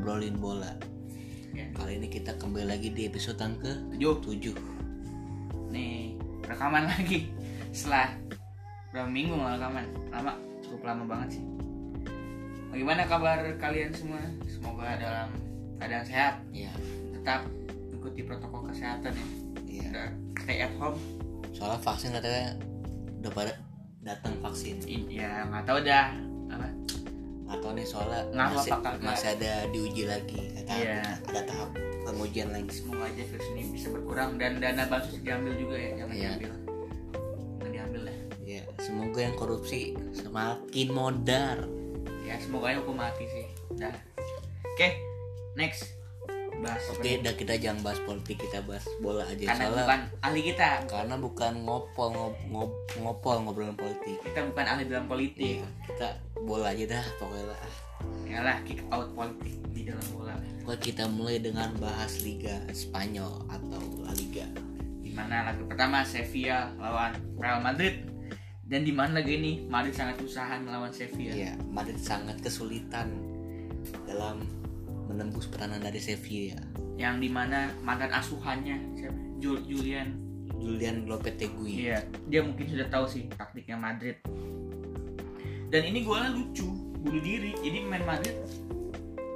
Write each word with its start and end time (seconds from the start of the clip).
Ngobrolin 0.00 0.40
Bola 0.40 0.72
Ya. 1.52 1.68
Kali 1.76 2.00
ini 2.00 2.08
kita 2.08 2.40
kembali 2.40 2.72
lagi 2.72 2.88
di 2.88 3.04
episode 3.04 3.36
yang 3.36 3.52
ke 3.60 3.68
Tujuh. 3.92 4.56
7 4.56 5.68
Nih 5.68 6.16
rekaman 6.40 6.88
lagi 6.96 7.28
setelah 7.68 8.16
berapa 8.88 9.04
minggu 9.04 9.36
nggak 9.36 9.60
rekaman 9.60 9.84
lama 10.08 10.32
cukup 10.64 10.80
lama 10.88 11.04
banget 11.04 11.36
sih. 11.36 11.44
Bagaimana 12.72 13.04
kabar 13.04 13.44
kalian 13.60 13.92
semua? 13.92 14.24
Semoga 14.48 14.96
dalam 14.96 15.28
keadaan 15.76 16.06
sehat, 16.06 16.34
Ya, 16.48 16.72
tetap 17.12 17.44
ikuti 17.92 18.24
protokol 18.24 18.72
kesehatan 18.72 19.12
ya. 19.12 19.26
iya 19.68 20.08
stay 20.40 20.64
at 20.64 20.72
home. 20.80 20.96
Soalnya 21.52 21.76
vaksin 21.76 22.16
katanya 22.16 22.56
udah 23.20 23.32
pada 23.36 23.52
datang 24.00 24.32
vaksin 24.40 24.80
I- 24.86 25.12
Ya 25.12 25.44
nggak 25.44 25.68
tahu 25.68 25.84
dah 25.84 26.14
apa. 26.48 26.66
Nggak 27.50 27.58
tahu 27.60 27.72
nih 27.74 27.82
soalnya 27.84 28.22
Ngaruh 28.30 28.56
masih, 28.56 28.72
masih 29.02 29.28
ada 29.34 29.52
diuji 29.68 30.02
lagi 30.06 30.40
kata 30.54 30.70
Iya. 30.70 31.02
ada 31.26 31.40
tahap 31.42 31.70
pengujian 32.06 32.48
lagi 32.48 32.70
Semoga 32.70 33.10
aja 33.10 33.22
virus 33.26 33.48
ini 33.50 33.62
bisa 33.74 33.86
berkurang 33.90 34.38
dan 34.38 34.62
dana 34.62 34.86
bansos 34.86 35.18
diambil 35.18 35.52
juga 35.58 35.74
ya, 35.74 35.90
jangan 35.98 36.14
Iya. 36.14 36.22
diambil. 36.30 36.52
Jangan 37.58 37.70
diambil 37.74 38.00
lah. 38.06 38.16
Ya, 38.40 38.62
semoga 38.78 39.18
yang 39.20 39.34
korupsi 39.34 39.80
semakin 40.10 40.88
modar. 40.90 41.58
Ya 42.22 42.38
semoga 42.38 42.70
aja 42.70 42.78
hukum 42.82 42.94
mati 42.94 43.26
sih. 43.26 43.46
Dah. 43.74 43.94
Oke, 44.74 44.94
next. 45.54 45.99
Bahas 46.60 46.82
nih? 47.00 47.18
udah 47.18 47.34
kita 47.34 47.54
jangan 47.56 47.80
bahas 47.80 48.00
politik, 48.04 48.36
kita 48.38 48.60
bahas 48.62 48.84
bola 49.00 49.24
aja. 49.24 49.44
karena 49.48 49.64
Soalnya 49.64 49.80
bukan 49.80 50.00
ahli 50.20 50.40
kita 50.44 50.68
karena 50.84 51.14
bukan 51.16 51.52
ngopol 51.64 52.06
ngob, 52.12 52.34
ngob, 52.48 52.72
ngopol 52.96 53.36
ngobrolin 53.40 53.76
politik. 53.76 54.16
kita 54.20 54.40
bukan 54.44 54.64
ahli 54.66 54.82
dalam 54.84 55.06
politik 55.06 55.56
Iya, 55.58 55.68
kita 55.88 56.08
bola 56.44 56.70
aja 56.70 56.84
dah 56.86 57.04
pokoknya 57.16 57.44
lah. 57.48 57.60
yalah 58.24 58.58
kick 58.62 58.80
out 58.88 59.08
politik 59.12 59.56
di 59.72 59.84
dalam 59.84 60.04
bola 60.12 60.32
kita 60.76 61.10
mulai 61.10 61.42
dengan 61.42 61.74
bahas 61.76 62.22
Liga 62.22 62.62
Spanyol 62.70 63.42
atau 63.50 63.82
La 64.00 64.14
Liga. 64.14 64.46
di 65.02 65.10
mana 65.10 65.50
laga 65.50 65.66
pertama 65.66 66.06
Sevilla 66.06 66.70
lawan 66.78 67.10
Real 67.34 67.58
Madrid 67.58 68.06
dan 68.64 68.86
di 68.86 68.94
mana 68.94 69.18
laga 69.18 69.26
ini 69.26 69.66
Madrid 69.66 69.90
sangat 69.90 70.22
usaha 70.22 70.54
melawan 70.62 70.94
Sevilla 70.94 71.34
Iya, 71.34 71.58
Madrid 71.66 71.98
sangat 71.98 72.38
kesulitan 72.38 73.10
dalam 74.06 74.46
menembus 75.10 75.50
peranan 75.50 75.82
dari 75.82 75.98
Sevilla. 75.98 76.62
yang 76.94 77.16
di 77.16 77.26
mana 77.26 77.72
mantan 77.80 78.12
asuhannya? 78.12 78.76
Jul- 79.40 79.64
Julian 79.64 80.20
Julian 80.60 81.08
Lopetegui. 81.08 81.88
iya 81.88 82.04
dia 82.28 82.44
mungkin 82.44 82.68
sudah 82.68 82.84
tahu 82.86 83.08
sih 83.08 83.24
taktiknya 83.32 83.80
Madrid 83.80 84.20
dan 85.72 85.82
ini 85.82 86.04
golnya 86.04 86.28
lucu 86.30 86.68
bunuh 87.00 87.22
diri 87.24 87.56
jadi 87.56 87.88
main 87.88 88.04
Madrid 88.04 88.36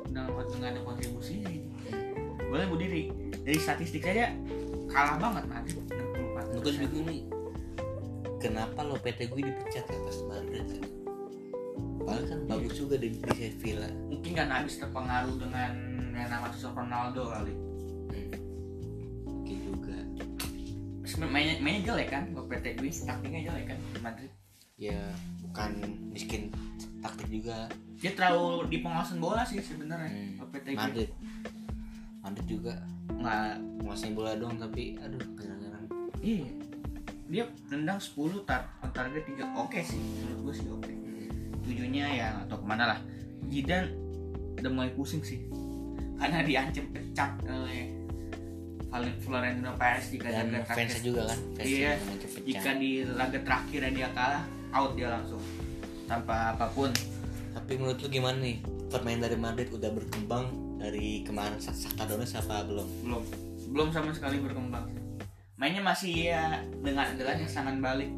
dengan 0.05 0.29
nggak 0.29 0.71
ada 0.77 0.81
kontribusinya 0.85 1.49
ini 1.49 1.73
golnya 2.45 2.69
bunuh 2.69 2.83
diri 2.85 3.03
dari 3.41 3.56
statistik 3.56 4.05
saja 4.05 4.37
kalah 4.93 5.17
banget 5.17 5.45
Madrid 5.49 5.77
64 5.89 6.61
Gue 6.61 6.73
bingung 6.81 7.06
nih, 7.09 7.23
kenapa 8.39 8.81
Lopetegui 8.81 9.43
dipecat 9.43 9.85
ya 9.85 9.99
pas 10.01 10.19
Madrid 10.29 10.65
ya? 10.69 10.81
Padahal 12.05 12.25
kan 12.27 12.39
bagus 12.47 12.75
juga 12.77 12.95
di, 12.97 13.09
di 13.11 13.31
Sevilla. 13.33 13.89
mungkin 14.07 14.33
kan 14.33 14.49
habis 14.51 14.77
terpengaruh 14.77 15.35
dengan 15.37 15.71
yang 16.13 16.29
nama 16.29 16.47
Ronaldo 16.53 17.23
kali 17.29 17.55
Mungkin 19.25 19.57
juga. 19.63 19.97
Sebenarnya 21.05 21.33
mainnya, 21.33 21.55
mainnya 21.59 21.83
jelek 21.87 22.09
kan 22.09 22.25
Lopetegui 22.31 22.91
taktiknya 22.91 23.41
jelek 23.47 23.65
kan 23.67 23.79
di 23.79 24.01
Madrid 24.01 24.33
Ya 24.75 25.01
bukan 25.41 25.71
miskin 26.11 26.51
taktik 26.99 27.31
juga. 27.31 27.71
dia 27.95 28.11
terlalu 28.11 28.69
di 28.69 28.79
pengawasan 28.79 29.17
bola 29.17 29.43
sih 29.43 29.59
sebenarnya 29.59 30.11
Hmm. 30.11 30.33
Lopetegui 30.41 30.77
Madrid. 30.77 31.11
Madrid 32.21 32.47
juga 32.49 32.75
nggak 33.07 33.49
nguasain 33.81 34.13
bola 34.13 34.33
doang 34.35 34.57
tapi 34.57 34.97
aduh 34.97 35.21
kadang-kadang 35.35 35.85
iya 36.19 36.49
dia 37.25 37.45
nendang 37.69 37.97
10 37.97 38.17
tar 38.43 38.65
target 38.91 39.25
3 39.29 39.45
oke 39.55 39.77
sih 39.79 39.97
menurut 39.97 40.41
gue 40.43 40.55
sih 40.55 40.69
oke 40.69 40.93
tujuhnya 41.65 42.07
ya 42.13 42.29
atau 42.47 42.57
ke 42.61 42.67
mana 42.67 42.95
lah. 42.95 42.99
Jidan 43.49 43.91
udah 44.61 44.71
mulai 44.71 44.91
pusing 44.95 45.21
sih. 45.25 45.43
Karena 46.21 46.47
diancam 46.47 46.85
pecat 46.95 47.31
oleh 48.95 49.11
Florentino 49.27 49.75
Perez 49.75 50.07
jika 50.15 50.31
dan 50.31 50.55
laga 50.55 50.71
terakhir. 50.71 51.03
juga 51.03 51.23
kan 51.27 51.39
Iya, 51.59 51.93
jika 52.47 52.71
di 52.79 52.91
laga 53.03 53.39
terakhir 53.43 53.81
dia 53.91 54.09
kalah 54.15 54.45
out 54.71 54.95
dia 54.95 55.11
langsung. 55.11 55.43
Tanpa 56.07 56.55
apa 56.55 56.71
pun. 56.71 56.95
Tapi 57.55 57.73
menurut 57.75 57.99
lu 57.99 58.09
gimana 58.09 58.39
nih? 58.39 58.63
Permainan 58.93 59.27
dari 59.27 59.39
Madrid 59.41 59.69
udah 59.75 59.91
berkembang 59.91 60.47
dari 60.79 61.27
kemarin 61.27 61.59
Shakhtar 61.59 62.07
Donetsk 62.07 62.39
apa 62.47 62.63
belum. 62.63 62.87
Belum. 63.03 63.25
Belum 63.75 63.89
sama 63.91 64.15
sekali 64.15 64.39
berkembang 64.39 65.05
mainnya 65.55 65.81
masih 65.81 66.35
ya 66.35 66.61
dengan 66.83 67.15
andalannya 67.15 67.47
serangan 67.47 67.79
balik 67.79 68.11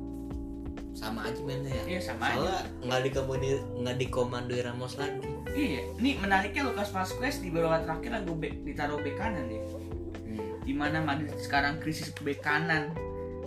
sama 0.97 1.29
aja 1.29 1.41
mainnya 1.45 1.77
ya? 1.77 1.83
Iya 1.85 2.01
sama 2.01 2.25
aja. 2.33 2.35
soalnya 2.41 2.61
nggak 2.89 3.01
dikomandoi 3.13 3.55
nggak 3.85 3.97
dikomandoi 4.01 4.61
Ramos 4.65 4.95
lagi. 4.97 5.29
Iya 5.53 5.81
ini 6.01 6.11
menariknya 6.17 6.63
Lucas 6.65 6.89
Vazquez 6.89 7.45
di 7.45 7.53
babak 7.53 7.85
terakhir 7.85 8.11
lagu 8.17 8.33
bek 8.33 8.65
ditaruh 8.65 9.01
bek 9.05 9.17
kanan 9.21 9.45
dia 9.49 9.61
hmm. 9.61 10.65
di 10.65 10.73
mana 10.73 11.05
Madrid 11.05 11.37
sekarang 11.37 11.77
krisis 11.85 12.09
bek 12.25 12.41
kanan. 12.41 12.97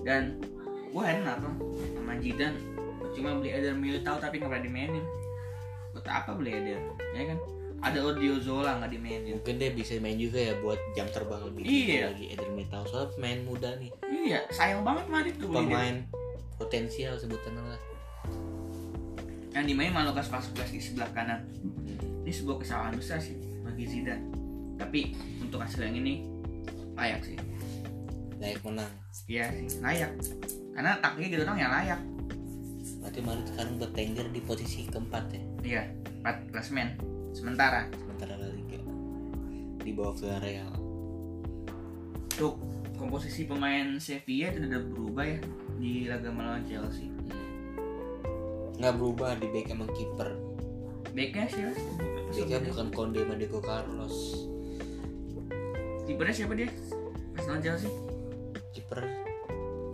Dan 0.06 0.38
gue 0.94 1.04
heran 1.04 1.26
apa 1.26 1.50
sama 1.98 2.14
Jidan 2.22 2.54
cuma 3.18 3.36
beli 3.42 3.50
Eder 3.52 3.74
Militao 3.74 4.22
tapi 4.22 4.38
nggak 4.38 4.50
pernah 4.54 4.66
dimainin. 4.70 5.06
Buat 5.98 6.06
apa 6.06 6.32
beli 6.38 6.54
Eder? 6.54 6.80
Ya 7.18 7.34
kan? 7.34 7.40
Ada 7.80 8.00
Odriozola 8.06 8.78
nggak 8.78 8.92
dimainin. 8.94 9.42
Mungkin 9.42 9.58
dia 9.58 9.74
bisa 9.74 9.98
main 9.98 10.22
juga 10.22 10.38
ya 10.38 10.54
buat 10.62 10.78
jam 10.94 11.10
terbang 11.10 11.42
lebih 11.50 11.66
Iya. 11.66 12.14
lagi. 12.14 12.26
Eder 12.30 12.50
Militao 12.54 12.86
soalnya 12.86 13.10
pemain 13.18 13.42
muda 13.42 13.70
nih. 13.82 13.90
Iya 14.06 14.40
sayang 14.54 14.86
banget 14.86 15.06
Madrid 15.10 15.36
tuh 15.42 15.50
dia. 15.50 16.06
Potensial 16.60 17.16
sebutannya 17.16 17.64
lah. 17.64 17.82
Yang 19.56 19.66
dimainin 19.74 19.96
malah 19.96 20.12
Lucas 20.12 20.28
Vazquez 20.28 20.70
di 20.70 20.84
sebelah 20.84 21.10
kanan. 21.16 21.48
Hmm. 21.64 22.28
ini 22.28 22.36
sebuah 22.36 22.62
kesalahan 22.62 22.94
besar 22.94 23.18
sih 23.18 23.34
bagi 23.64 23.88
Zidane. 23.88 24.22
Tapi 24.78 25.16
untuk 25.42 25.64
hasil 25.64 25.88
yang 25.88 25.98
ini 25.98 26.28
layak 26.94 27.24
sih. 27.24 27.40
Layak 28.38 28.62
menang. 28.68 28.92
Iya 29.26 29.50
sih 29.56 29.80
layak. 29.82 30.12
Karena 30.76 31.00
taktiknya 31.02 31.28
gitu 31.34 31.44
dong 31.48 31.58
yang 31.58 31.74
layak. 31.74 32.00
Berarti 33.00 33.20
Madrid 33.24 33.48
sekarang 33.50 33.76
bertengger 33.80 34.28
di 34.30 34.42
posisi 34.44 34.86
keempat 34.86 35.24
ya? 35.32 35.42
Iya 35.64 35.84
empat 36.22 36.36
klasmen. 36.54 37.00
Sementara. 37.34 37.88
Sementara 37.96 38.36
La 38.38 38.52
Liga. 38.52 38.78
Di 39.82 39.92
bawah 39.96 40.14
Villarreal. 40.14 40.76
Untuk 42.30 42.62
komposisi 43.00 43.48
pemain 43.48 43.96
Sevilla 43.98 44.52
itu 44.52 44.68
udah 44.68 44.82
berubah 44.92 45.26
ya 45.26 45.40
di 45.80 46.12
laga 46.12 46.28
melawan 46.28 46.68
Chelsea. 46.68 47.08
Nggak 48.76 48.94
berubah 49.00 49.40
di 49.40 49.48
back 49.48 49.72
sama 49.72 49.88
kiper. 49.96 50.30
Backnya 51.16 51.46
sih? 51.48 51.64
Ya 52.36 52.44
backnya 52.46 52.72
bukan 52.76 52.88
Conde 52.92 53.20
sama 53.24 53.36
Diego 53.40 53.60
Carlos. 53.64 54.16
Kipernya 56.04 56.36
siapa 56.36 56.54
dia? 56.54 56.70
Pas 57.34 57.48
lawan 57.48 57.64
Chelsea? 57.64 57.90
Kiper 58.76 59.02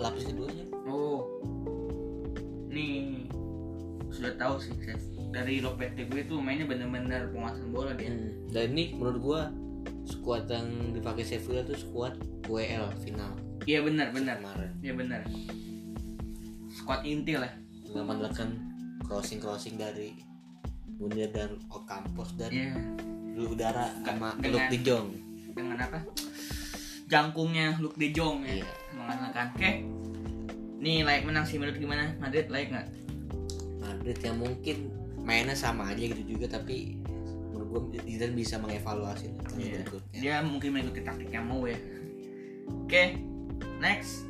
lapis 0.01 0.27
keduanya 0.27 0.65
oh. 0.89 1.23
Nih 2.67 3.25
sudah 4.09 4.33
tahu 4.35 4.59
sih 4.59 4.73
dari 5.31 5.59
Lopetegui 5.59 6.27
tuh 6.27 6.39
mainnya 6.41 6.65
bener-bener 6.65 7.29
penguasaan 7.29 7.69
bola 7.69 7.93
dia. 7.93 8.09
Hmm. 8.09 8.49
Dan 8.49 8.73
ini 8.73 8.97
menurut 8.97 9.17
gua 9.21 9.41
skuad 10.05 10.49
yang 10.49 10.97
dipakai 10.97 11.25
Sevilla 11.25 11.61
tuh 11.61 11.77
skuad 11.77 12.17
WL 12.49 12.89
final. 13.05 13.33
Iya 13.65 13.81
benar 13.85 14.13
benar. 14.13 14.37
Iya 14.79 14.93
benar 14.93 15.25
squad 16.85 17.01
inti 17.01 17.33
lah. 17.33 17.49
Mengandalkan 17.89 18.61
crossing 19.01 19.41
crossing 19.41 19.73
dari 19.73 20.13
Munir 20.95 21.33
dan 21.33 21.57
Ocampos 21.67 22.37
dan 22.37 22.53
iya. 22.53 22.77
Lu 23.33 23.51
udara 23.51 23.89
sama 24.05 24.37
Luke 24.39 24.69
De 24.69 24.79
Jong. 24.79 25.07
dengan 25.51 25.81
apa? 25.81 25.99
Jangkungnya 27.07 27.81
Luke 27.81 27.97
De 27.97 28.13
Jong 28.13 28.45
ya. 28.45 28.61
Iya. 28.61 28.69
mengandalkan. 28.93 29.45
Oke. 29.51 29.71
Nih 30.77 31.01
layak 31.01 31.25
menang. 31.25 31.43
Sih 31.43 31.57
menurut 31.57 31.75
gimana? 31.75 32.13
Madrid 32.17 32.45
layak 32.47 32.69
nggak? 32.69 32.87
Madrid 33.81 34.17
yang 34.21 34.37
mungkin 34.37 34.77
mainnya 35.19 35.57
sama 35.57 35.89
aja 35.89 36.05
gitu 36.05 36.37
juga 36.37 36.61
tapi 36.61 37.01
menurut 37.49 37.89
Zidane 37.97 38.37
bisa 38.37 38.61
mengevaluasi 38.61 39.33
tahun 39.33 39.57
Iya. 39.57 39.73
berikutnya. 39.81 40.19
dia 40.21 40.35
mungkin 40.39 40.69
mengikuti 40.69 41.01
taktik 41.01 41.33
yang 41.33 41.49
mau 41.49 41.65
ya. 41.65 41.75
Oke. 42.85 43.17
Next. 43.81 44.23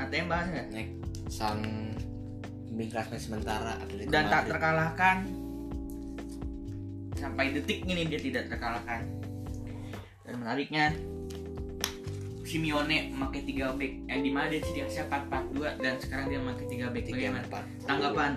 Ada 0.00 0.14
yang 0.14 0.26
bahas 0.26 0.46
nggak? 0.48 0.66
Next, 0.72 0.92
sang 1.28 1.62
pemimpin 2.72 2.88
klasmen 2.88 3.20
sementara 3.20 3.76
Atletico 3.84 4.10
dan 4.10 4.24
tak 4.32 4.42
terkalahkan. 4.48 5.16
Sampai 7.14 7.54
detik 7.54 7.84
ini 7.84 8.08
dia 8.08 8.18
tidak 8.18 8.48
terkalahkan. 8.48 9.06
Dan 10.24 10.34
menariknya 10.40 10.96
Simeone 12.42 13.12
memakai 13.12 13.44
tiga 13.48 13.72
back. 13.72 13.92
Yang 14.08 14.20
di 14.24 14.30
mana 14.32 14.46
dia 14.52 14.60
dikasih 14.60 15.08
4-4-2 15.08 15.84
dan 15.84 15.94
sekarang 16.00 16.26
dia 16.32 16.38
memakai 16.40 16.66
tiga 16.68 16.86
back. 16.90 17.04
Bagaimana? 17.08 17.46
tanggapan 17.86 18.32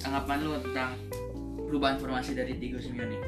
tanggapan 0.00 0.36
lu 0.42 0.52
tentang 0.62 0.90
perubahan 1.68 1.96
formasi 2.00 2.32
dari 2.34 2.58
Diego 2.58 2.78
Simeone? 2.82 3.18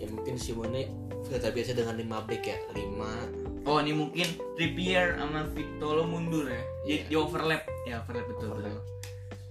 Ya 0.00 0.08
mungkin 0.08 0.40
Simone 0.40 0.88
sudah 1.24 1.40
terbiasa 1.40 1.76
dengan 1.76 1.94
lima 2.00 2.24
back 2.24 2.42
ya. 2.42 2.56
Lima 2.72 3.28
oh 3.70 3.78
ini 3.78 3.94
mungkin 3.94 4.26
Trippier 4.58 5.14
sama 5.14 5.46
Vitolo 5.54 6.02
mundur 6.10 6.50
ya? 6.50 6.58
Iya. 6.82 7.02
di 7.06 7.14
overlap. 7.14 7.62
Ya 7.86 8.02
overlap 8.02 8.26
betul 8.26 8.48
Overlap. 8.58 8.74
betul. 8.74 8.82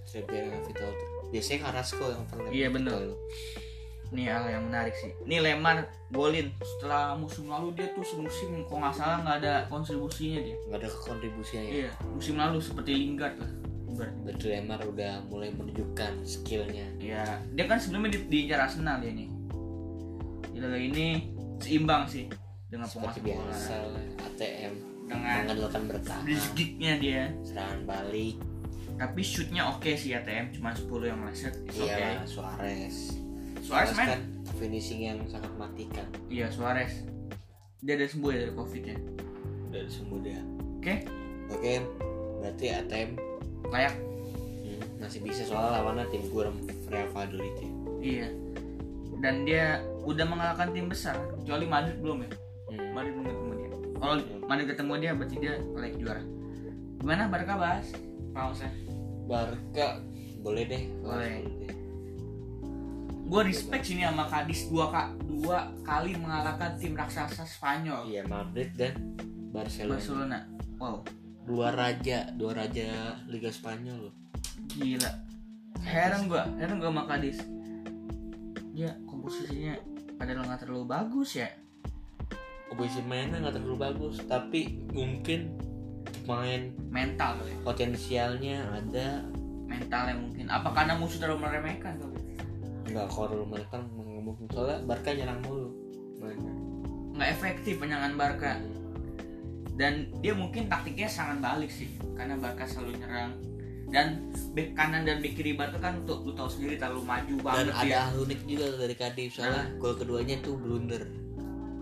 Trippier 0.04 0.42
dengan 0.44 0.62
Vital 0.68 0.90
biasanya 1.30 1.58
Carrasco 1.70 2.04
yang 2.10 2.24
pernah 2.26 2.50
Iya, 2.50 2.68
bener. 2.74 3.14
ini 4.10 4.26
hal 4.26 4.42
yang 4.50 4.66
menarik 4.66 4.90
sih. 4.98 5.14
Ini 5.22 5.38
Lemar 5.38 5.86
golin. 6.10 6.50
Setelah 6.58 7.14
musim 7.14 7.46
lalu 7.46 7.78
dia 7.78 7.94
tuh 7.94 8.02
semusim 8.02 8.66
kok 8.66 8.74
nggak 8.74 8.94
salah 8.98 9.22
nggak 9.22 9.36
ada 9.38 9.54
kontribusinya 9.70 10.42
dia. 10.42 10.58
Nggak 10.66 10.78
ada 10.82 10.88
kontribusinya 10.98 11.62
ya? 11.62 11.70
Iya 11.70 11.90
musim 12.10 12.34
lalu 12.34 12.58
seperti 12.58 12.90
Lingard 12.98 13.38
lah 13.38 13.50
berarti 14.00 14.46
Lemar 14.48 14.80
udah 14.82 15.22
mulai 15.28 15.52
menunjukkan 15.54 16.24
skillnya. 16.24 16.88
Ya, 16.96 17.38
dia 17.52 17.64
kan 17.68 17.76
sebelumnya 17.76 18.16
di, 18.16 18.48
di 18.48 18.50
Arsenal 18.50 18.98
dia 18.98 19.12
nih. 19.12 19.28
Di 20.50 20.58
laga 20.58 20.78
ini 20.80 21.06
seimbang 21.60 22.08
sih 22.08 22.26
dengan 22.70 22.86
seperti 22.86 23.18
biasa 23.26 23.74
ATM 24.24 24.72
Dengan 25.04 25.42
mengandalkan 25.42 25.82
bertahan 25.90 26.22
gignya 26.54 26.94
dia. 26.96 27.22
serangan 27.42 27.82
balik 27.82 28.38
Tapi 28.94 29.20
shootnya 29.20 29.64
oke 29.66 29.90
sih 29.92 30.12
ATM, 30.12 30.52
cuma 30.52 30.70
10 30.70 30.86
yang 31.02 31.18
meleset. 31.18 31.56
Iya 31.68 32.20
Suarez 32.24 33.16
Suarez 33.58 33.90
main? 33.92 34.08
kan 34.08 34.20
finishing 34.54 35.00
yang 35.02 35.18
sangat 35.26 35.50
matikan 35.56 36.04
Iya, 36.28 36.46
Suarez. 36.48 37.00
Dia 37.80 37.96
ada 37.96 38.04
sembuh 38.04 38.28
ya 38.28 38.38
dari 38.40 38.54
Covid 38.54 38.82
ya. 38.84 38.96
dan 39.70 39.86
semua 39.86 40.18
dia 40.20 40.40
Oke, 40.76 40.94
oke 41.48 41.72
berarti 42.38 42.66
ATM 42.70 43.10
layak. 43.66 43.94
hmm, 44.60 44.80
masih 44.98 45.20
bisa 45.20 45.42
soalnya 45.42 45.80
lawannya 45.80 46.06
tim 46.08 46.22
gue 46.24 46.44
Real 46.86 47.08
Valladolid 47.10 47.54
ya 47.56 47.68
Iya. 48.00 48.28
Dan 49.16 49.44
dia 49.44 49.64
udah 50.00 50.24
mengalahkan 50.24 50.72
tim 50.72 50.86
besar, 50.86 51.12
kecuali 51.34 51.64
Madrid 51.64 51.98
belum 51.98 52.24
ya. 52.24 52.30
Hmm. 52.70 52.90
Madrid 52.94 53.14
ketemu 53.18 53.52
dia. 53.54 53.70
Kalau 54.00 54.14
Madrid 54.46 54.66
ketemu 54.70 54.92
dia 54.98 55.10
berarti 55.12 55.36
dia 55.38 55.54
layak 55.76 55.96
juara. 55.98 56.22
Gimana 57.00 57.22
Barca 57.26 57.54
bahas? 57.58 57.86
Pausnya. 58.30 58.70
Barca 59.30 60.02
boleh 60.40 60.64
deh 60.66 60.82
Boleh. 61.04 61.44
gue 63.30 63.42
respect 63.46 63.86
sini 63.86 64.02
sama 64.02 64.26
Kadis 64.26 64.66
dua 64.66 64.90
kak 64.90 65.08
dua 65.22 65.70
kali 65.86 66.18
mengalahkan 66.18 66.74
tim 66.80 66.98
raksasa 66.98 67.46
Spanyol 67.46 68.10
iya 68.10 68.26
Madrid 68.26 68.74
dan 68.74 68.98
Barcelona 69.54 69.94
Barcelona 69.94 70.38
wow 70.82 70.96
dua 71.46 71.68
raja 71.70 72.26
dua 72.34 72.58
raja 72.58 73.14
Liga 73.30 73.54
Spanyol 73.54 74.10
loh 74.10 74.14
gila 74.74 75.12
heran 75.86 76.26
gue 76.26 76.42
heran 76.58 76.82
gue 76.82 76.90
sama 76.90 77.04
Kadis 77.06 77.38
dia 78.74 78.90
komposisinya 79.06 79.78
padahal 80.18 80.42
nggak 80.50 80.60
terlalu 80.66 80.84
bagus 80.90 81.38
ya 81.38 81.48
Komposisi 82.70 83.02
mainnya 83.02 83.42
nggak 83.42 83.58
terlalu 83.58 83.76
bagus. 83.82 84.22
Tapi 84.30 84.78
mungkin 84.94 85.58
main 86.24 86.70
mental 86.88 87.42
ya. 87.42 87.54
potensialnya 87.66 88.70
ada. 88.70 89.26
Mentalnya 89.66 90.14
mungkin. 90.14 90.46
Apa 90.46 90.70
karena 90.70 90.94
musuh 90.94 91.18
terlalu 91.18 91.42
meremehkan 91.50 91.98
kali? 91.98 92.18
Nggak 92.90 93.06
kalau 93.10 93.42
mereka 93.46 93.82
ngomong 93.94 94.38
soalnya 94.54 94.78
Barca 94.86 95.10
nyerang 95.10 95.42
mulu. 95.42 95.70
Mainnya 96.22 96.70
nggak 97.20 97.30
efektif 97.36 97.76
penyangan 97.76 98.16
Barca. 98.16 98.56
Dan 99.76 100.08
dia 100.24 100.32
mungkin 100.32 100.72
taktiknya 100.72 101.08
sangat 101.08 101.44
balik 101.44 101.68
sih 101.68 101.92
karena 102.16 102.40
Barca 102.40 102.64
selalu 102.64 102.96
nyerang. 102.96 103.32
Dan 103.90 104.32
back 104.56 104.72
kanan 104.72 105.02
dan 105.04 105.20
back 105.20 105.36
kiri 105.36 105.52
Barca 105.52 105.76
kan 105.76 106.00
untuk 106.00 106.24
lu 106.24 106.32
tahu 106.32 106.48
sendiri 106.48 106.80
terlalu 106.80 107.04
maju 107.04 107.34
dan 107.36 107.44
banget 107.44 107.66
ada 107.74 107.84
dia. 107.84 108.00
hal 108.08 108.16
unik 108.24 108.40
juga 108.48 108.66
dari 108.80 108.94
Cardiff. 108.96 109.30
Soalnya 109.36 109.68
gol 109.76 109.94
keduanya 110.00 110.36
tuh 110.40 110.56
blunder. 110.56 111.04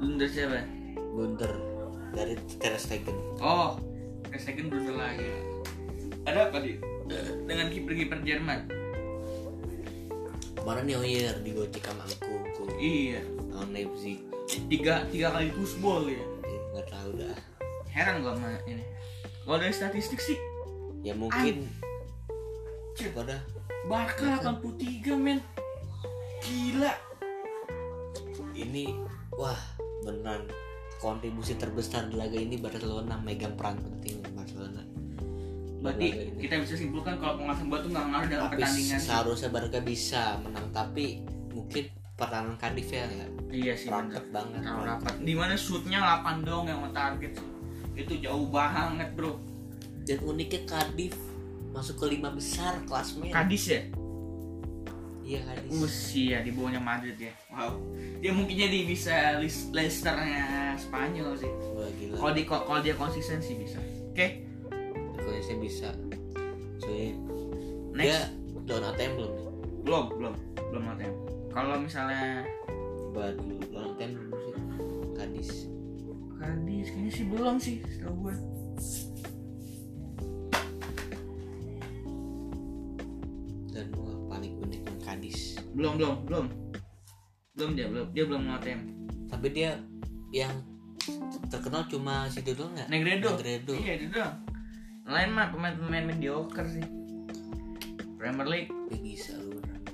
Blunder 0.02 0.26
siapa 0.26 0.77
blunder 1.12 1.52
dari 2.12 2.34
Ter 2.58 2.74
Stegen. 2.76 3.16
Oh 3.40 3.80
Ter 4.28 4.38
Stegen 4.40 4.68
blunder 4.72 4.96
lagi 4.96 5.28
ada 6.28 6.52
apa 6.52 6.60
di 6.60 6.76
dengan 7.48 7.72
kiper-kiper 7.72 8.20
Jerman? 8.20 8.68
Kemarin 10.60 10.84
Neuer 10.84 11.40
digocek 11.40 11.88
sama 11.88 12.04
Angku 12.04 12.68
iya. 12.76 13.24
Lawan 13.48 13.72
Leipzig. 13.72 14.20
Tiga 14.68 15.08
tiga 15.08 15.32
kali 15.32 15.48
pushball 15.56 16.04
ya? 16.04 16.20
Eh, 16.20 16.60
nggak 16.76 16.86
tahu 16.92 17.10
dah. 17.16 17.36
Heran 17.88 18.20
gua 18.20 18.36
sama 18.36 18.60
ini. 18.68 18.84
Kalau 19.48 19.56
dari 19.56 19.72
statistik 19.72 20.20
sih 20.20 20.36
ya 21.00 21.16
mungkin. 21.16 21.64
Apa 23.00 23.20
dah. 23.24 23.40
Barca 23.88 24.36
83 24.44 25.16
men. 25.16 25.40
Gila. 26.44 26.92
Ini 28.52 28.92
wah 29.32 29.56
beneran 30.04 30.44
kontribusi 30.98 31.54
terbesar 31.54 32.10
di 32.10 32.18
laga 32.18 32.38
ini 32.38 32.58
Barcelona 32.58 33.18
megang 33.22 33.54
peran 33.54 33.78
penting 33.78 34.22
Barcelona. 34.34 34.82
Berarti 35.78 36.34
kita 36.42 36.58
bisa 36.58 36.74
simpulkan 36.74 37.22
kalau 37.22 37.38
pengawasan 37.38 37.70
bola 37.70 37.80
tuh 37.86 37.90
nggak 37.94 38.06
ngaruh 38.10 38.28
dalam 38.28 38.44
tapi 38.50 38.54
pertandingan. 38.58 38.98
seharusnya 38.98 39.48
Barca 39.54 39.78
bisa 39.78 40.22
menang 40.42 40.66
tapi 40.74 41.22
mungkin 41.54 41.84
pertahanan 42.18 42.58
Cardiff 42.58 42.90
ya 42.90 43.06
nggak? 43.06 43.30
Iya 43.54 43.72
sih 43.78 43.88
rapat 43.88 44.24
banget. 44.34 44.60
Terlalu 44.66 44.84
rapat 44.90 45.14
di 45.22 45.34
mana 45.38 45.54
shootnya 45.54 45.98
8 46.02 46.42
dong 46.42 46.66
yang 46.66 46.82
mau 46.82 46.90
target. 46.90 47.38
Itu 47.94 48.18
jauh 48.18 48.50
banget 48.50 49.14
bro. 49.14 49.38
Dan 50.02 50.18
uniknya 50.26 50.66
Cardiff 50.66 51.14
masuk 51.70 52.00
ke 52.02 52.16
lima 52.16 52.32
besar 52.32 52.80
klasmen 52.88 53.30
Kadis 53.30 53.64
ya 53.70 53.80
iya 55.28 55.44
Cardiff 55.44 55.84
Usia 55.84 56.40
di 56.40 56.50
bawahnya 56.56 56.80
Madrid 56.80 57.20
ya. 57.20 57.32
Wow. 57.52 57.76
Dia 58.24 58.32
mungkin 58.32 58.56
jadi 58.56 58.78
bisa 58.88 59.36
Leicesternya 59.76 60.72
Spanyol 60.80 61.36
sih. 61.36 61.52
Wah 61.76 61.88
gila. 62.00 62.16
Kalau 62.16 62.32
di 62.32 62.42
kalau 62.48 62.80
dia 62.80 62.94
konsisten 62.96 63.44
sih 63.44 63.60
bisa. 63.60 63.76
Oke? 64.08 64.48
Kalau 65.20 65.30
saya 65.44 65.58
bisa 65.60 65.88
soalnya 66.80 67.12
next. 67.92 68.08
dia 68.08 68.18
lawan 68.72 68.84
ATM 68.96 69.12
belum 69.20 69.30
nih? 69.36 69.46
Belum 69.84 70.04
belum. 70.16 70.34
Belum 70.72 70.84
ATM 70.96 71.14
kalau 71.52 71.76
misalnya 71.76 72.44
buat 73.12 73.36
lawan 73.68 73.92
ATM 74.00 74.10
belum 74.16 74.32
sih. 74.40 74.54
Kadis 75.18 75.50
Kadis 76.38 76.86
kayaknya 76.94 77.12
sih 77.12 77.26
belum 77.28 77.56
sih 77.58 77.76
setahu 77.84 78.14
gue 78.30 78.34
belum 85.78 85.92
belum 85.94 86.16
belum. 86.26 86.46
Belum 87.54 87.70
dia 87.78 87.86
belum. 87.86 88.06
Dia 88.10 88.24
belum 88.26 88.42
ATM 88.58 88.80
tapi 89.28 89.52
dia 89.52 89.76
yang 90.32 90.52
terkenal 91.52 91.84
cuma 91.88 92.28
situ 92.28 92.52
doang 92.56 92.74
nggak? 92.74 92.88
Negredo. 92.90 93.38
Negredo. 93.38 93.72
Iya 93.76 93.92
itu 94.00 94.06
doang. 94.12 94.34
Lain 95.08 95.30
mah 95.32 95.48
pemain-pemain 95.54 96.04
mediocre 96.04 96.66
sih. 96.68 96.84
Premier 98.18 98.48
League. 98.48 98.72
Dia 98.92 98.98
bisa 99.00 99.32
lu 99.38 99.56
beneran. 99.56 99.84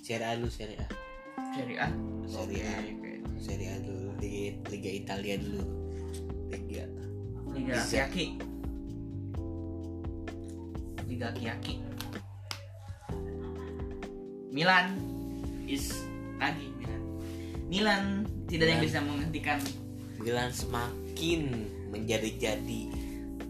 Serie 0.00 0.24
A 0.28 0.32
lu 0.38 0.48
Serie 0.48 0.78
A. 0.80 0.86
Serie 1.52 1.76
A? 1.80 1.88
Serie 2.24 2.62
A. 2.64 2.78
Serie 3.36 3.68
A 3.68 3.76
dulu. 3.82 4.08
Liga, 4.22 4.56
Liga 4.72 4.90
Italia 4.92 5.34
dulu. 5.36 5.64
Liga. 6.48 6.84
Liga 7.54 7.74
Bisa. 7.78 8.02
Aki-Aki 8.08 8.26
Liga 11.06 11.26
Aki-Aki 11.30 11.74
Milan 14.54 14.94
is 15.66 16.06
lagi 16.38 16.70
Milan. 16.78 17.02
Milan 17.66 18.02
tidak 18.46 18.70
ada 18.70 18.72
yang 18.78 18.84
bisa 18.86 18.98
menghentikan 19.02 19.58
Milan 20.22 20.54
semakin 20.54 21.66
menjadi-jadi. 21.90 22.82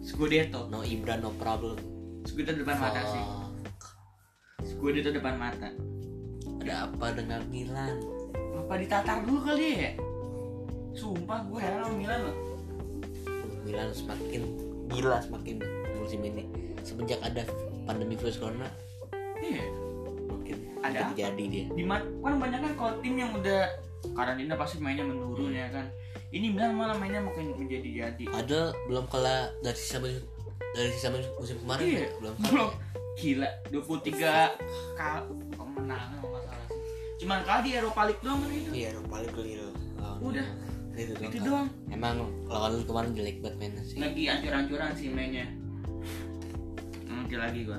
Scudetto. 0.00 0.72
No 0.72 0.80
Ibra 0.80 1.20
no 1.20 1.36
problem. 1.36 1.76
Scudetto 2.24 2.56
depan 2.56 2.80
mata 2.80 3.04
sih. 3.04 3.24
Scudetto 4.64 5.12
depan 5.12 5.36
mata. 5.36 5.76
Ada 6.64 6.88
apa 6.88 7.12
dengan 7.12 7.44
Milan? 7.52 8.00
Apa 8.64 8.80
ditatar 8.80 9.28
dulu 9.28 9.44
kali 9.44 9.64
ya? 9.76 9.92
Sumpah 10.96 11.44
gue 11.44 11.60
heran 11.60 11.84
sama 11.84 11.96
Milan 12.00 12.20
loh. 12.32 12.36
Milan 13.68 13.92
semakin 13.92 14.42
gila 14.88 15.20
semakin 15.20 15.60
musim 16.00 16.24
ini. 16.24 16.48
Semenjak 16.80 17.20
ada 17.20 17.44
pandemi 17.84 18.16
virus 18.16 18.40
corona. 18.40 18.72
Iya 19.44 19.83
Ada 20.84 20.98
apa? 21.08 21.12
jadi 21.16 21.44
dia. 21.48 21.64
Di 21.72 21.82
kan 22.20 22.34
banyak 22.36 22.60
kan 22.60 22.72
kalau 22.76 22.92
tim 23.00 23.14
yang 23.16 23.32
udah 23.32 23.60
karantina 24.12 24.54
pasti 24.60 24.76
mainnya 24.84 25.04
menurun 25.08 25.56
ya 25.56 25.72
kan. 25.72 25.88
Ini 26.34 26.50
Milan 26.52 26.74
malah 26.76 26.96
mainnya 26.98 27.24
makin 27.24 27.54
menjadi 27.56 27.88
jadi. 28.04 28.24
Padahal 28.28 28.76
belum 28.90 29.04
kalah 29.08 29.48
dari 29.64 29.78
sisa 29.78 30.02
dari 30.74 30.90
sisa 30.92 31.08
musim 31.38 31.56
kemarin 31.62 31.84
Iya, 31.86 32.00
ya? 32.02 32.08
belum 32.20 32.34
belum. 32.50 32.70
kalah 32.74 32.94
gila 33.14 33.50
23 33.70 34.98
kal 34.98 35.18
kemenangan 35.54 36.18
kalau 36.18 36.40
salah 36.42 36.66
sih. 36.66 36.80
Cuman 37.22 37.38
kali 37.46 37.60
di 37.62 37.70
Eropa 37.78 38.00
League 38.10 38.22
doang 38.26 38.38
kan 38.42 38.50
itu? 38.50 38.70
Iya 38.74 38.86
Eropa 38.98 39.16
League 39.22 39.34
keliru. 39.34 39.68
Udah. 40.20 40.46
itu 40.94 41.10
doang, 41.10 41.26
itu 41.26 41.38
doang. 41.42 41.66
Emang 41.90 42.16
lawan 42.46 42.86
kemarin 42.86 43.10
jelek 43.18 43.42
banget 43.42 43.56
mainnya 43.58 43.82
sih. 43.82 43.98
Lagi 43.98 44.22
ancur-ancuran 44.30 44.90
sih 44.94 45.08
mainnya. 45.10 45.46
Nanti 47.06 47.34
lagi 47.34 47.60
gua 47.66 47.78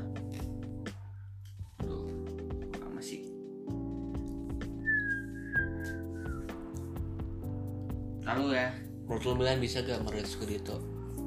menurut 9.15 9.31
lu 9.31 9.39
Milan 9.39 9.63
bisa 9.63 9.79
gak 9.79 10.03
meraih 10.03 10.27
Scudetto? 10.27 10.75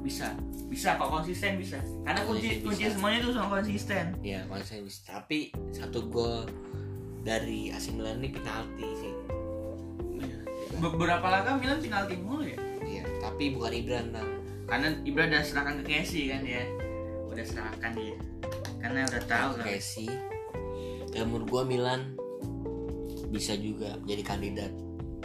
Bisa. 0.05 0.37
Bisa 0.69 0.93
kok 1.01 1.09
konsisten 1.09 1.57
bisa. 1.57 1.81
Karena 2.05 2.21
kunci 2.21 2.61
kunci 2.61 2.85
bisa. 2.85 2.93
semuanya 2.93 3.25
tuh 3.25 3.33
sama 3.33 3.57
konsisten. 3.57 4.05
Ya 4.21 4.45
konsisten 4.45 4.85
bisa. 4.85 5.01
Tapi 5.09 5.49
satu 5.73 6.05
gol 6.05 6.45
dari 7.25 7.73
AC 7.73 7.89
Milan 7.97 8.21
ini 8.21 8.29
penalti 8.29 8.85
sih. 8.93 9.13
Beberapa 10.77 11.25
laga 11.33 11.57
Milan 11.57 11.81
penalti 11.81 12.13
mulu 12.21 12.45
ya? 12.45 12.61
Iya 12.85 13.09
tapi 13.25 13.57
bukan 13.57 13.73
Ibran 13.73 14.13
Nang. 14.13 14.29
karena 14.69 14.93
Ibra 15.01 15.25
udah 15.25 15.41
serahkan 15.41 15.81
ke 15.81 15.83
Casey 15.89 16.29
kan 16.29 16.45
ya? 16.45 16.61
Udah 17.25 17.41
serahkan 17.41 17.89
dia. 17.97 18.13
Karena 18.77 19.09
udah 19.09 19.23
tahu 19.25 19.49
kan. 19.57 19.65
Casey 19.65 20.13
dan 21.09 21.33
menurut 21.33 21.49
gua 21.49 21.63
Milan 21.65 22.13
bisa 23.33 23.57
juga 23.57 23.97
jadi 24.05 24.21
kandidat 24.21 24.69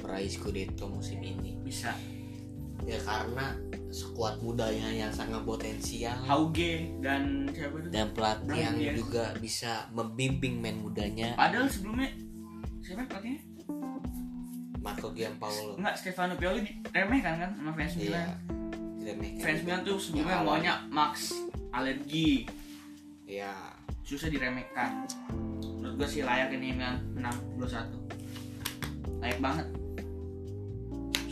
meraih 0.00 0.32
Scudetto 0.32 0.88
musim 0.88 1.20
ini. 1.20 1.60
Bisa 1.60 1.92
ya 2.84 2.98
karena 3.00 3.46
skuad 3.88 4.42
mudanya 4.44 4.88
yang 4.90 5.12
sangat 5.12 5.40
potensial. 5.46 6.16
Hauge 6.26 6.92
dan 7.00 7.48
siapa 7.50 7.76
tuh 7.80 7.90
dan 7.90 8.10
pelatih 8.12 8.58
yang 8.58 8.74
Brian 8.76 8.94
Diaz. 8.94 8.96
juga 8.98 9.24
bisa 9.40 9.72
membimbing 9.94 10.60
main 10.60 10.76
mudanya. 10.78 11.32
Padahal 11.38 11.68
sebelumnya 11.70 12.10
siapa 12.84 13.06
pelatihnya? 13.08 13.40
Marco 14.84 15.08
Giampaolo. 15.16 15.80
Enggak 15.80 15.96
Stefano 15.96 16.36
Pioli 16.36 16.60
diremehkan 16.92 17.34
kan 17.40 17.50
sama 17.56 17.72
fans 17.72 17.94
Milan. 17.96 18.12
iya 18.12 18.28
diremehkan. 19.00 19.40
fans 19.40 19.60
Milan 19.64 19.80
tuh 19.80 19.96
sebelumnya 19.96 20.36
awal. 20.44 20.60
maunya 20.60 20.74
Max 20.92 21.32
alergi. 21.72 22.44
Ya 23.24 23.52
susah 24.04 24.28
diremehkan. 24.28 25.08
Menurut 25.80 26.04
gue 26.04 26.08
sih 26.08 26.20
layak 26.20 26.52
ini 26.52 26.76
Milan 26.76 27.00
menang 27.16 27.36
2-1 27.56 28.04
layak 29.24 29.40
banget 29.40 29.66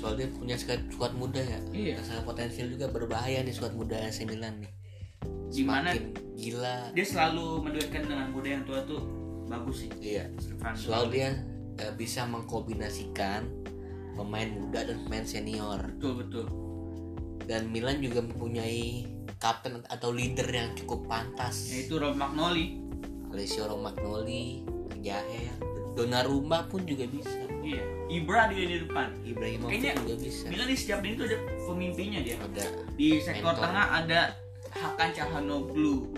soalnya 0.03 0.27
punya 0.35 0.59
skuad 0.59 1.15
muda 1.15 1.39
ya. 1.39 1.61
Iya. 1.71 1.97
sangat 2.03 2.27
potensial 2.27 2.67
juga 2.67 2.91
berbahaya 2.91 3.47
nih 3.47 3.55
skuad 3.55 3.79
muda 3.79 3.95
AC 4.03 4.27
Milan 4.27 4.59
nih. 4.59 4.73
Gimana? 5.55 5.95
Gila. 6.35 6.91
Dia 6.91 7.07
selalu 7.07 7.71
menduetkan 7.71 8.03
dengan 8.11 8.35
muda 8.35 8.49
yang 8.51 8.65
tua 8.67 8.83
tuh 8.83 9.07
bagus 9.47 9.87
sih. 9.87 9.91
Iya. 10.03 10.27
Soal 10.75 11.07
dia 11.15 11.39
eh, 11.79 11.93
bisa 11.95 12.27
mengkombinasikan 12.27 13.47
pemain 14.19 14.51
muda 14.51 14.83
dan 14.83 14.99
pemain 15.07 15.23
senior. 15.23 15.79
Betul 15.97 16.27
betul. 16.27 16.47
Dan 17.47 17.71
Milan 17.71 18.03
juga 18.03 18.27
mempunyai 18.27 19.07
kapten 19.39 19.87
atau 19.87 20.11
leader 20.11 20.51
yang 20.51 20.75
cukup 20.75 21.07
pantas. 21.07 21.71
Yaitu 21.71 22.03
Rob 22.03 22.19
Magnoli. 22.19 22.83
Alessio 23.33 23.65
Romagnoli 23.65 24.61
Jahe 25.01 25.49
Donnarumma 25.93 26.67
pun 26.73 26.89
juga 26.89 27.05
bisa. 27.09 27.45
Iya. 27.61 27.85
Ibra 28.09 28.49
dia 28.53 28.65
di 28.65 28.77
depan. 28.85 29.13
Ibrahimovic 29.25 29.73
Kayaknya 29.81 29.93
juga 30.05 30.15
bisa. 30.21 30.45
Milan 30.49 30.67
di 30.69 30.77
setiap 30.77 30.99
lini 31.05 31.15
tuh 31.17 31.27
ada 31.29 31.39
pemimpinnya 31.69 32.21
dia. 32.25 32.37
Ada 32.41 32.65
di 32.97 33.09
sektor 33.21 33.53
Mentor. 33.53 33.65
tengah 33.69 33.87
ada 34.03 34.21
Hakan 34.73 35.11
Calhanoglu 35.13 36.09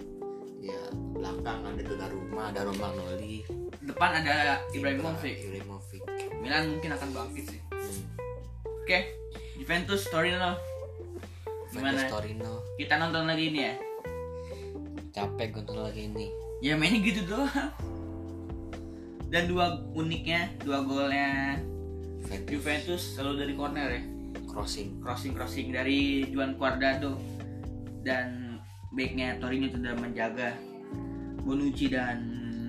ya 0.64 0.81
belakang 1.12 1.61
ada 1.61 1.83
Donnarumma 1.85 2.49
ada 2.49 2.61
Romagnoli 2.64 3.45
depan 3.85 4.11
ada 4.25 4.64
Ibrahimovic 4.73 5.37
Ibrahimovic 5.45 6.02
Milan 6.40 6.73
mungkin 6.73 6.90
akan 6.97 7.09
bangkit 7.12 7.45
sih. 7.52 7.61
Hmm. 7.69 8.00
oke 8.64 8.99
Juventus 9.54 10.02
Torino. 10.11 10.59
Gimana? 11.71 11.95
Juventus 11.95 12.04
Torino. 12.11 12.52
Kita 12.75 12.99
nonton 12.99 13.25
lagi 13.31 13.45
ini 13.54 13.61
ya? 13.62 13.75
Capek 15.14 15.62
nonton 15.62 15.78
lagi 15.78 16.11
ini. 16.11 16.26
Ya 16.59 16.75
mainnya 16.75 17.00
gitu 17.04 17.23
doang 17.28 17.93
dan 19.35 19.50
dua 19.50 19.83
uniknya 19.99 20.47
dua 20.62 20.87
golnya 20.87 21.59
Juventus, 22.23 22.47
Juventus 22.55 23.03
selalu 23.19 23.35
dari 23.43 23.53
corner 23.59 23.88
ya? 23.91 24.03
Crossing. 24.47 25.03
Crossing 25.03 25.35
crossing. 25.35 25.75
Dari 25.75 26.31
Juan 26.31 26.55
Cuadrado 26.55 27.19
dan 28.07 28.59
backnya 28.95 29.35
Torino 29.43 29.67
sudah 29.67 29.93
menjaga 29.99 30.55
Bonucci 31.43 31.91
dan 31.91 32.23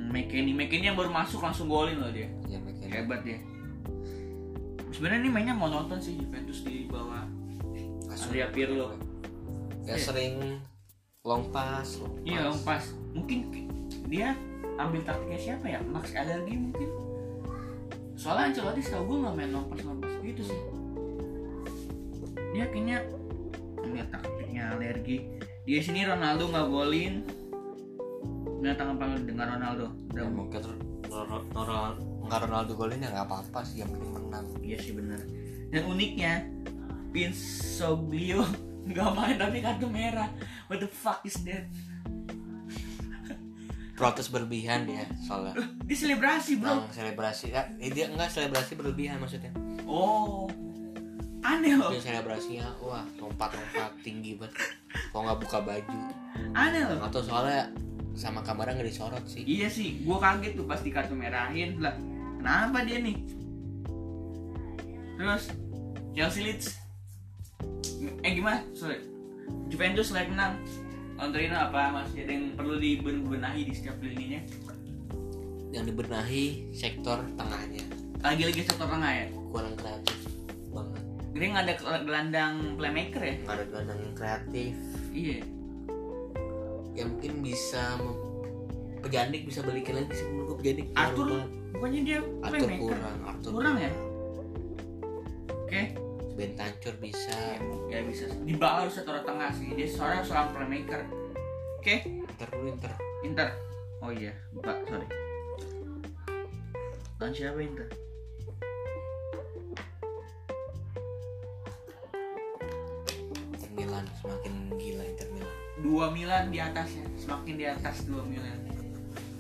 McKennie. 0.10 0.58
McKennie 0.58 0.90
yang 0.90 0.98
baru 0.98 1.14
masuk 1.14 1.40
langsung 1.46 1.70
golin 1.70 2.02
loh 2.02 2.10
dia. 2.10 2.28
Ya 2.50 2.58
mereka 2.60 2.90
hebat 2.90 3.22
dia. 3.22 3.40
Sebenarnya 4.90 5.22
ini 5.22 5.30
mainnya 5.32 5.56
mau 5.56 5.70
nonton 5.70 6.02
sih 6.02 6.18
Juventus 6.18 6.66
di 6.66 6.90
bawah 6.90 7.30
Andrea 8.10 8.50
Pirlo. 8.50 8.98
Ya 9.86 9.96
Iya. 9.96 10.02
sering. 10.02 10.36
Long 11.26 11.50
pass 11.50 12.02
long 12.02 12.22
iya 12.26 12.50
pass. 12.50 12.54
Om 12.54 12.62
pas 12.66 12.84
mungkin 13.16 13.40
dia 14.10 14.38
ambil 14.76 15.02
taktiknya 15.04 15.40
siapa 15.40 15.66
ya? 15.68 15.80
Max 15.84 16.12
Alergi 16.16 16.56
mungkin. 16.60 16.90
Soalnya 18.16 18.52
Ancelotti 18.52 18.82
setahu 18.84 19.04
gue 19.12 19.18
nggak 19.24 19.36
main 19.36 19.52
long 19.52 19.68
pass 19.68 19.82
long 19.84 20.00
pass. 20.00 20.14
Gitu 20.24 20.42
sih. 20.44 20.60
Dia 22.56 22.66
kayaknya 22.72 23.04
ambil 23.84 24.06
taktiknya 24.08 24.64
alergi 24.74 25.18
di 25.68 25.82
sini 25.84 26.08
Ronaldo 26.08 26.48
nggak 26.52 26.68
golin. 26.72 27.14
Nggak 28.64 28.76
tangan 28.80 28.96
panggil 28.96 29.22
dengan 29.28 29.48
Ronaldo. 29.60 29.86
Ya 30.16 30.24
udah 30.24 30.34
mungkin 30.34 30.60
Ronaldo 31.12 32.02
nggak 32.26 32.40
Ronaldo 32.50 32.72
golin 32.74 33.00
ya 33.06 33.10
nggak 33.14 33.28
apa-apa 33.30 33.60
sih 33.62 33.84
yang 33.84 33.92
penting 33.94 34.12
menang. 34.12 34.46
Iya 34.64 34.78
sih 34.82 34.94
bener. 34.96 35.22
Dan 35.70 35.82
uniknya 35.92 36.34
Pinsoglio 37.14 38.44
nggak 38.90 39.10
main 39.14 39.38
tapi 39.38 39.58
kartu 39.62 39.88
merah. 39.88 40.30
What 40.68 40.82
the 40.82 40.90
fuck 40.90 41.22
is 41.24 41.38
that 41.46 41.70
protes 43.96 44.28
berlebihan 44.28 44.84
dia 44.86 45.08
soalnya. 45.24 45.56
Dia 45.88 45.98
selebrasi 45.98 46.60
bro. 46.60 46.84
Nang 46.84 46.92
selebrasi. 46.92 47.56
Kan 47.56 47.80
eh, 47.80 47.90
dia 47.90 48.12
enggak 48.12 48.30
selebrasi 48.30 48.76
berlebihan 48.76 49.18
maksudnya. 49.24 49.56
Oh. 49.88 50.52
Aneh 51.42 51.80
loh. 51.80 51.96
Dia 51.96 52.04
selebrasinya 52.04 52.76
wah 52.84 53.08
lompat-lompat 53.18 53.96
tinggi 54.04 54.36
banget. 54.36 54.60
Kok 55.16 55.20
nggak 55.24 55.40
buka 55.48 55.58
baju? 55.64 56.00
Aneh 56.54 56.84
loh. 56.92 57.00
Atau 57.08 57.24
soalnya 57.24 57.72
sama 58.16 58.44
kamarnya 58.44 58.84
nggak 58.84 58.90
disorot 58.92 59.26
sih. 59.26 59.48
Iya 59.48 59.72
sih 59.72 60.04
gua 60.04 60.20
kaget 60.20 60.60
tuh 60.60 60.68
pas 60.68 60.84
di 60.84 60.92
kartu 60.92 61.16
merahin. 61.16 61.80
Lah 61.80 61.96
kenapa 62.44 62.84
dia 62.84 63.00
nih? 63.00 63.16
Terus 65.16 65.44
Chelsea 66.12 66.44
Leeds. 66.44 66.68
Eh 68.22 68.32
gimana? 68.36 68.60
Sorry. 68.76 69.00
Juventus 69.72 70.12
like 70.12 70.28
menang 70.28 70.60
Torino 71.16 71.56
apa? 71.56 71.82
Masih 71.92 72.28
ada 72.28 72.32
yang 72.36 72.46
perlu 72.56 72.76
dibenahi 72.76 73.62
di 73.68 73.74
setiap 73.76 73.98
lininya? 74.04 74.42
Yang 75.72 75.84
dibenahi 75.92 76.46
sektor 76.72 77.24
tengahnya. 77.36 77.84
Lagi-lagi 78.20 78.62
sektor 78.64 78.88
tengah 78.88 79.12
ya? 79.12 79.26
Kurang 79.52 79.76
kreatif 79.80 80.18
banget. 80.72 81.02
Dia 81.36 81.48
nggak 81.52 81.66
ada 81.68 81.76
gelandang 82.04 82.54
playmaker 82.80 83.22
ya? 83.24 83.36
Nggak 83.44 83.56
ada 83.56 83.66
gelandang 83.72 84.00
yang 84.00 84.14
kreatif. 84.16 84.76
Iya. 85.12 85.40
Ya 86.96 87.04
mungkin 87.08 87.32
bisa 87.44 87.84
pejandik 89.04 89.46
bisa 89.46 89.60
balikin 89.62 90.00
lagi 90.00 90.12
sih 90.16 90.26
menurut 90.32 90.58
pejandik. 90.60 90.88
Kurang 90.92 91.12
Arthur 91.12 91.30
bukannya 91.76 92.02
dia 92.08 92.20
Arthur 92.40 92.60
playmaker. 92.68 92.80
kurang 92.88 93.18
Arthur 93.28 93.52
Kurang 93.52 93.76
ya? 93.78 93.92
oke 95.66 95.82
Bentancur 96.36 97.00
bisa. 97.00 97.32
Ya 97.88 98.04
bisa. 98.04 98.28
Di 98.44 98.60
bawah 98.60 98.84
harus 98.84 99.00
sektor 99.00 99.16
tengah 99.24 99.50
sih. 99.56 99.72
Dia 99.72 99.88
seorang 99.88 100.22
seorang 100.22 100.48
playmaker. 100.52 101.02
Oke? 101.80 102.04
Inter 102.04 102.48
dulu 102.52 102.68
Inter. 102.76 102.92
Inter. 103.24 103.48
Oh 104.04 104.12
iya 104.12 104.36
buka 104.52 104.76
sorry. 104.84 105.08
Dan 107.16 107.32
siapa 107.32 107.60
Inter? 107.64 107.88
Inter 113.56 113.72
Milan 113.72 114.06
semakin 114.20 114.54
gila 114.76 115.04
Inter 115.08 115.28
Milan. 115.32 115.56
Dua 115.80 116.06
Milan 116.12 116.52
di 116.52 116.60
atasnya. 116.60 117.08
Semakin 117.16 117.56
di 117.56 117.66
atas 117.66 118.04
dua 118.04 118.28
Milan. 118.28 118.60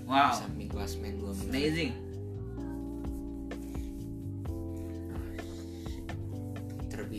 Wow. 0.07 0.31
Samping 0.31 0.71
klasmen 0.71 1.19
dua 1.19 1.35
Milan. 1.35 1.51
Amazing 1.51 2.04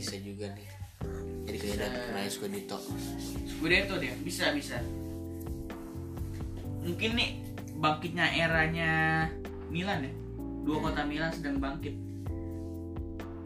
bisa 0.06 0.22
juga 0.22 0.46
nih. 0.54 0.68
Jadi 1.50 1.56
kandidat 1.58 1.90
Bisa. 1.90 2.06
meraih 2.14 2.30
Scudetto 2.30 2.78
Scudetto 3.50 3.94
dia 3.98 4.14
bisa 4.22 4.54
bisa. 4.54 4.78
Mungkin 6.86 7.10
nih 7.18 7.30
bangkitnya 7.74 8.26
eranya 8.38 8.92
Milan 9.66 10.06
ya. 10.06 10.12
Dua 10.62 10.78
kota 10.78 11.02
Milan 11.02 11.34
sedang 11.34 11.58
bangkit. 11.58 11.94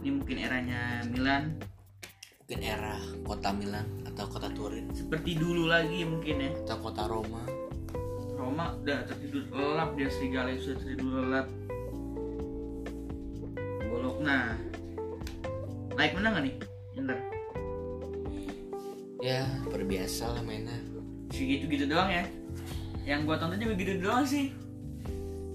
Ini 0.04 0.10
mungkin 0.12 0.36
eranya 0.36 1.00
Milan. 1.08 1.56
Mungkin 2.44 2.60
era 2.60 3.00
kota 3.24 3.56
Milan 3.56 4.04
atau 4.04 4.28
kota 4.28 4.52
Turin. 4.52 4.92
Seperti 4.92 5.40
dulu 5.40 5.64
lagi 5.64 6.04
mungkin 6.04 6.44
ya. 6.44 6.50
Atau 6.68 6.92
kota 6.92 7.08
Roma. 7.08 7.40
Roma 8.36 8.76
udah 8.76 9.08
tertidur 9.08 9.48
lelap 9.48 9.96
dia 9.96 10.12
serigala 10.12 10.52
sudah 10.60 10.76
tertidur 10.76 11.24
lelap. 11.24 11.48
Bologna 13.88 14.69
Like 16.00 16.16
menang 16.16 16.32
gak 16.40 16.44
nih? 16.48 16.56
Inter. 16.96 17.18
ya 19.20 19.44
berbiasa 19.68 20.32
lah 20.32 20.40
mainnya 20.40 20.72
Segitu-gitu 21.28 21.84
doang 21.92 22.08
ya. 22.08 22.24
Yang 23.04 23.28
gua 23.28 23.36
tonton 23.36 23.60
juga 23.60 23.76
gitu 23.76 24.00
doang 24.00 24.24
sih. 24.24 24.48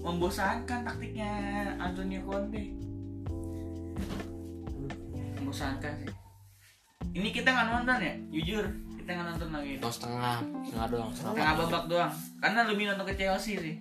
Membosankan 0.06 0.86
taktiknya 0.86 1.34
Antonio 1.82 2.22
Conte. 2.22 2.62
Membosankan 5.42 5.92
sih. 6.06 6.14
Ini 7.10 7.28
kita 7.34 7.48
nggak 7.50 7.68
nonton 7.74 7.98
ya, 7.98 8.14
jujur 8.30 8.64
kita 9.06 9.10
nggak 9.22 9.26
nonton 9.34 9.48
lagi. 9.50 9.72
Atau 9.82 9.92
setengah 9.94 10.36
setengah 10.62 10.86
doang 10.92 11.10
setengah 11.10 11.34
Tengah 11.34 11.54
babak 11.58 11.84
doang, 11.90 12.12
karena 12.38 12.60
lebih 12.68 12.84
nonton 12.90 13.06
ke 13.08 13.14
Chelsea 13.18 13.54
sih. 13.58 13.76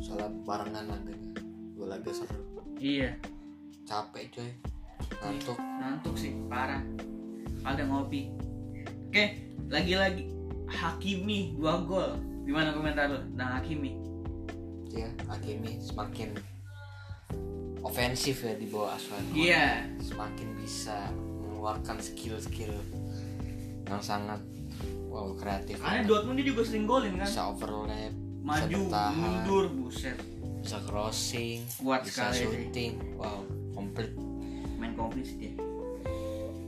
soalnya 0.00 0.32
barengan 0.48 0.84
laganya 0.88 1.30
dua 1.76 1.86
laga 1.92 2.08
seru 2.08 2.40
Iya, 2.80 3.12
capek 3.90 4.30
coy 4.30 4.50
ngantuk 5.18 5.58
ngantuk 5.58 6.14
sih, 6.14 6.30
parah. 6.46 6.78
Ada 7.60 7.82
ngopi. 7.82 8.30
Oke, 9.10 9.24
lagi-lagi 9.66 10.30
Hakimi 10.70 11.58
dua 11.58 11.82
gol. 11.82 12.14
Gimana 12.46 12.70
komentar 12.70 13.10
lu 13.10 13.18
tentang 13.34 13.58
Hakimi? 13.58 13.98
ya 14.90 15.06
Hakimi 15.26 15.78
semakin 15.78 16.34
ofensif 17.80 18.42
ya 18.42 18.58
di 18.58 18.66
bawah 18.66 18.94
asuhan 18.94 19.22
Iya, 19.30 19.86
semakin 19.98 20.58
bisa 20.58 21.14
mengeluarkan 21.14 22.02
skill-skill 22.02 22.74
yang 23.86 24.02
sangat 24.02 24.42
wow 25.06 25.30
kreatif 25.34 25.78
karena 25.78 26.02
Dortmund 26.02 26.38
dia 26.38 26.50
juga 26.50 26.62
sering 26.62 26.86
golin 26.86 27.14
kan. 27.14 27.22
bisa 27.22 27.42
overlap 27.50 27.86
bisa 27.86 28.42
Maju, 28.42 28.78
bertahan 28.82 29.14
mundur, 29.14 29.64
buset. 29.70 30.18
bisa 30.58 30.78
crossing 30.82 31.58
Kuat 31.78 32.02
bisa 32.02 32.30
sekali 32.30 32.38
shooting 32.42 32.92
wow 33.14 33.42
komplit 33.80 34.12
Main 34.76 34.92
komplit 34.92 35.24
sih 35.24 35.36
dia. 35.40 35.52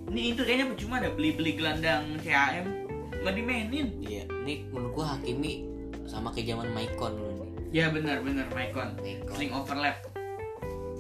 Ini 0.08 0.36
itu 0.36 0.40
kayaknya 0.44 0.66
percuma 0.72 1.00
ada 1.00 1.12
beli-beli 1.12 1.56
gelandang 1.56 2.16
CAM 2.24 2.88
nggak 3.22 3.34
dimainin. 3.36 3.88
iya 4.02 4.24
ini 4.44 4.66
menurut 4.72 4.92
gua 4.96 5.16
Hakimi 5.16 5.68
sama 6.08 6.32
kayak 6.34 6.56
zaman 6.56 6.68
Maicon 6.74 7.14
dulu 7.14 7.32
nih 7.46 7.48
Ya 7.72 7.84
benar 7.92 8.20
benar 8.24 8.48
Maicon. 8.52 8.96
Sering 9.28 9.52
overlap. 9.52 10.08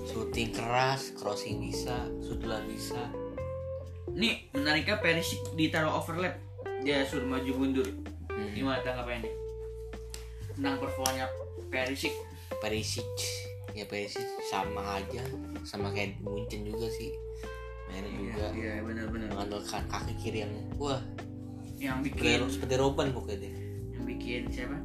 shooting 0.02 0.50
keras 0.50 1.14
crossing 1.14 1.62
bisa 1.62 2.10
sudlah 2.18 2.58
bisa 2.66 3.06
Nih 4.12 4.50
menariknya 4.50 4.98
Perisic 4.98 5.40
ditaruh 5.54 5.94
overlap. 6.02 6.36
Dia 6.82 7.06
suruh 7.06 7.28
maju 7.28 7.52
mundur. 7.54 7.86
hmm. 8.28 8.50
Gimana 8.52 8.82
tanggapannya? 8.82 9.30
Tentang 10.52 10.76
performanya 10.82 11.30
Perisic. 11.70 12.12
Perisic 12.58 13.06
ya 13.72 13.84
Perisic 13.84 14.22
sama 14.46 14.98
aja 14.98 15.22
sama 15.62 15.88
kayak 15.90 16.20
Munchen 16.20 16.62
juga 16.62 16.86
sih 16.90 17.10
mainnya 17.86 18.10
juga 18.10 18.46
Iya 18.52 18.72
benar-benar. 18.80 19.28
mengandalkan 19.30 19.82
kaki 19.86 20.12
kiri 20.18 20.38
yang 20.42 20.52
wah 20.76 21.00
Yang 21.76 21.98
bikin 22.08 22.40
seperti 22.48 22.74
Robben 22.76 23.08
pokoknya 23.10 23.38
dia 23.42 23.54
yang 23.92 24.04
bikin 24.06 24.42
siapa? 24.48 24.76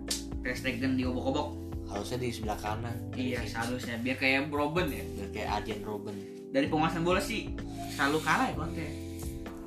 Ter 0.41 0.54
Stegen 0.54 0.95
diobok-obok. 0.95 1.47
harusnya 1.88 2.17
di 2.19 2.30
sebelah 2.30 2.58
kanan 2.58 2.95
Iya 3.12 3.39
Perisic. 3.39 3.52
seharusnya 3.54 3.95
biar 4.02 4.17
kayak 4.17 4.50
Robben 4.50 4.88
ya. 4.88 5.04
biar 5.06 5.30
kayak 5.32 5.50
Arjen 5.54 5.80
Robben 5.82 6.15
Dari 6.47 6.67
penguasaan 6.67 7.04
bola 7.04 7.19
sih 7.19 7.52
selalu 7.91 8.17
kalah 8.19 8.47
ya 8.47 8.56
Conte. 8.56 8.88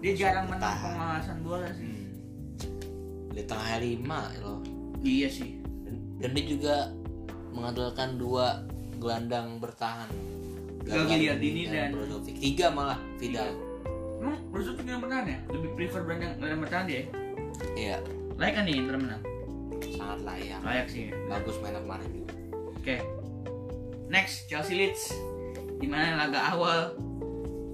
Dia 0.00 0.12
jarang 0.14 0.48
menang 0.48 0.76
penguasaan 0.80 1.40
bola 1.40 1.68
sih. 1.70 1.84
hmm. 1.84 2.08
di 3.30 3.42
tengah 3.44 3.78
lima 3.78 4.20
loh 4.38 4.58
Iya 4.98 5.28
sih. 5.28 5.60
dan 6.18 6.30
dia 6.30 6.44
juga 6.46 6.76
mengandalkan 7.50 8.14
dua 8.14 8.68
gelandang 9.00 9.56
bertahan 9.56 10.06
Gagliardini 10.80 11.68
dan- 11.68 11.92
Brozovic 11.92 12.36
tiga 12.36 12.68
malah 12.68 13.00
Vidal 13.16 13.50
Emang 14.20 14.36
Brozovic 14.48 14.84
yang 14.84 15.00
bertahan 15.00 15.26
ya? 15.26 15.38
Lebih 15.48 15.70
prefer 15.74 16.02
gelandang 16.02 16.36
gelandang 16.36 16.60
bertahan 16.60 16.84
dia. 16.84 16.96
ya? 16.96 17.04
iya 17.74 17.96
Layak 18.36 18.52
kan 18.54 18.62
nih 18.64 18.76
Inter 18.76 18.96
menang? 18.96 19.22
sangat 19.90 20.18
layak 20.22 20.60
Layak 20.60 20.86
sih. 20.86 21.08
bagus 21.26 21.56
main 21.58 21.78
kemarin 21.78 22.08
juga 22.10 22.34
Oke. 22.70 22.96
Next 24.08 24.48
Chelsea 24.48 24.72
Leeds. 24.74 25.12
Di 25.76 25.84
mana 25.84 26.16
laga 26.18 26.50
awal 26.50 26.96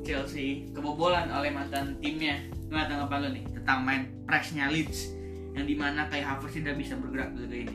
Chelsea 0.02 0.66
kebobolan 0.70 1.26
oleh 1.28 1.48
mantan 1.48 1.94
timnya. 1.96 2.38
Gimana 2.60 2.86
tanggapan 2.86 3.18
lo 3.20 3.28
nih 3.30 3.44
tentang 3.52 3.78
main 3.82 4.02
pressnya 4.22 4.66
Leeds 4.66 5.14
yang 5.54 5.64
di 5.64 5.72
mana 5.72 6.04
kayak 6.06 6.26
Havertz 6.28 6.54
tidak 6.54 6.74
bisa 6.76 6.94
bergerak 6.94 7.32
laga 7.32 7.64
ini? 7.64 7.74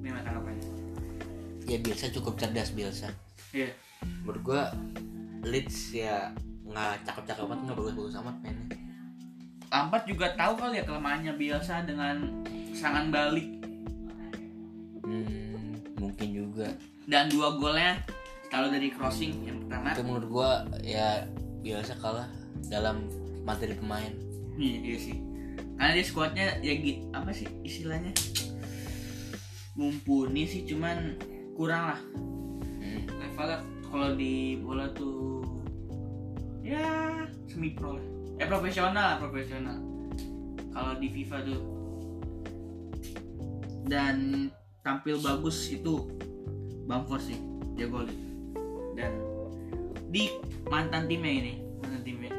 Gimana 0.00 0.20
tanggapannya? 0.20 0.41
Ya 1.64 1.78
Bielsa 1.78 2.10
cukup 2.10 2.36
cerdas 2.36 2.70
Bielsa 2.70 3.08
Iya. 3.50 3.68
menurut 4.20 4.42
gua 4.42 4.62
Leeds 5.42 5.92
ya 5.92 6.30
nggak 6.62 7.02
cakep-cakep 7.02 7.44
banget 7.44 7.62
nggak 7.64 7.76
bagus-bagus 7.76 8.14
amat 8.18 8.36
mainnya 8.40 8.66
Lampard 9.68 10.04
juga 10.04 10.26
tahu 10.32 10.52
kali 10.54 10.74
ya 10.76 10.84
kelemahannya 10.84 11.32
Bielsa 11.34 11.82
dengan 11.82 12.44
serangan 12.72 13.08
balik 13.08 13.48
hmm, 15.02 15.96
mungkin 15.96 16.28
juga 16.30 16.68
dan 17.04 17.28
dua 17.28 17.56
golnya 17.56 17.98
selalu 18.46 18.68
dari 18.70 18.88
crossing 18.90 19.32
yang 19.42 19.58
pertama. 19.60 19.90
tapi 19.90 20.04
menurut 20.04 20.28
gua 20.28 20.50
ya 20.78 21.24
Bielsa 21.58 21.96
kalah 21.96 22.28
dalam 22.66 23.06
materi 23.42 23.74
pemain 23.74 24.12
Iya, 24.52 24.76
iya 24.84 24.98
sih. 25.00 25.16
Karena 25.74 25.96
dia 25.96 26.04
squadnya 26.04 26.46
ya 26.60 26.76
gi- 26.76 27.08
apa 27.10 27.32
sih 27.32 27.48
istilahnya? 27.62 28.12
Mumpuni 29.72 30.44
sih 30.44 30.68
cuman 30.68 31.16
kurang 31.54 31.94
lah 31.94 32.00
hmm. 32.80 33.02
levelnya 33.08 33.58
kalau 33.92 34.08
di 34.16 34.56
bola 34.60 34.88
tuh 34.96 35.44
ya 36.64 37.12
semi 37.44 37.76
pro 37.76 38.00
lah. 38.00 38.06
Eh 38.40 38.48
profesional 38.48 39.04
lah, 39.04 39.16
profesional. 39.20 39.76
Kalau 40.72 40.96
di 40.96 41.08
FIFA 41.12 41.38
tuh 41.44 41.60
dan 43.84 44.48
tampil 44.80 45.20
bagus 45.20 45.68
itu 45.68 46.08
Bamford 46.88 47.22
sih 47.28 47.38
dia 47.76 47.90
golin 47.90 48.16
dan 48.96 49.12
di 50.08 50.32
mantan 50.70 51.10
timnya 51.10 51.32
ini 51.44 51.54
mantan 51.82 52.00
timnya 52.06 52.30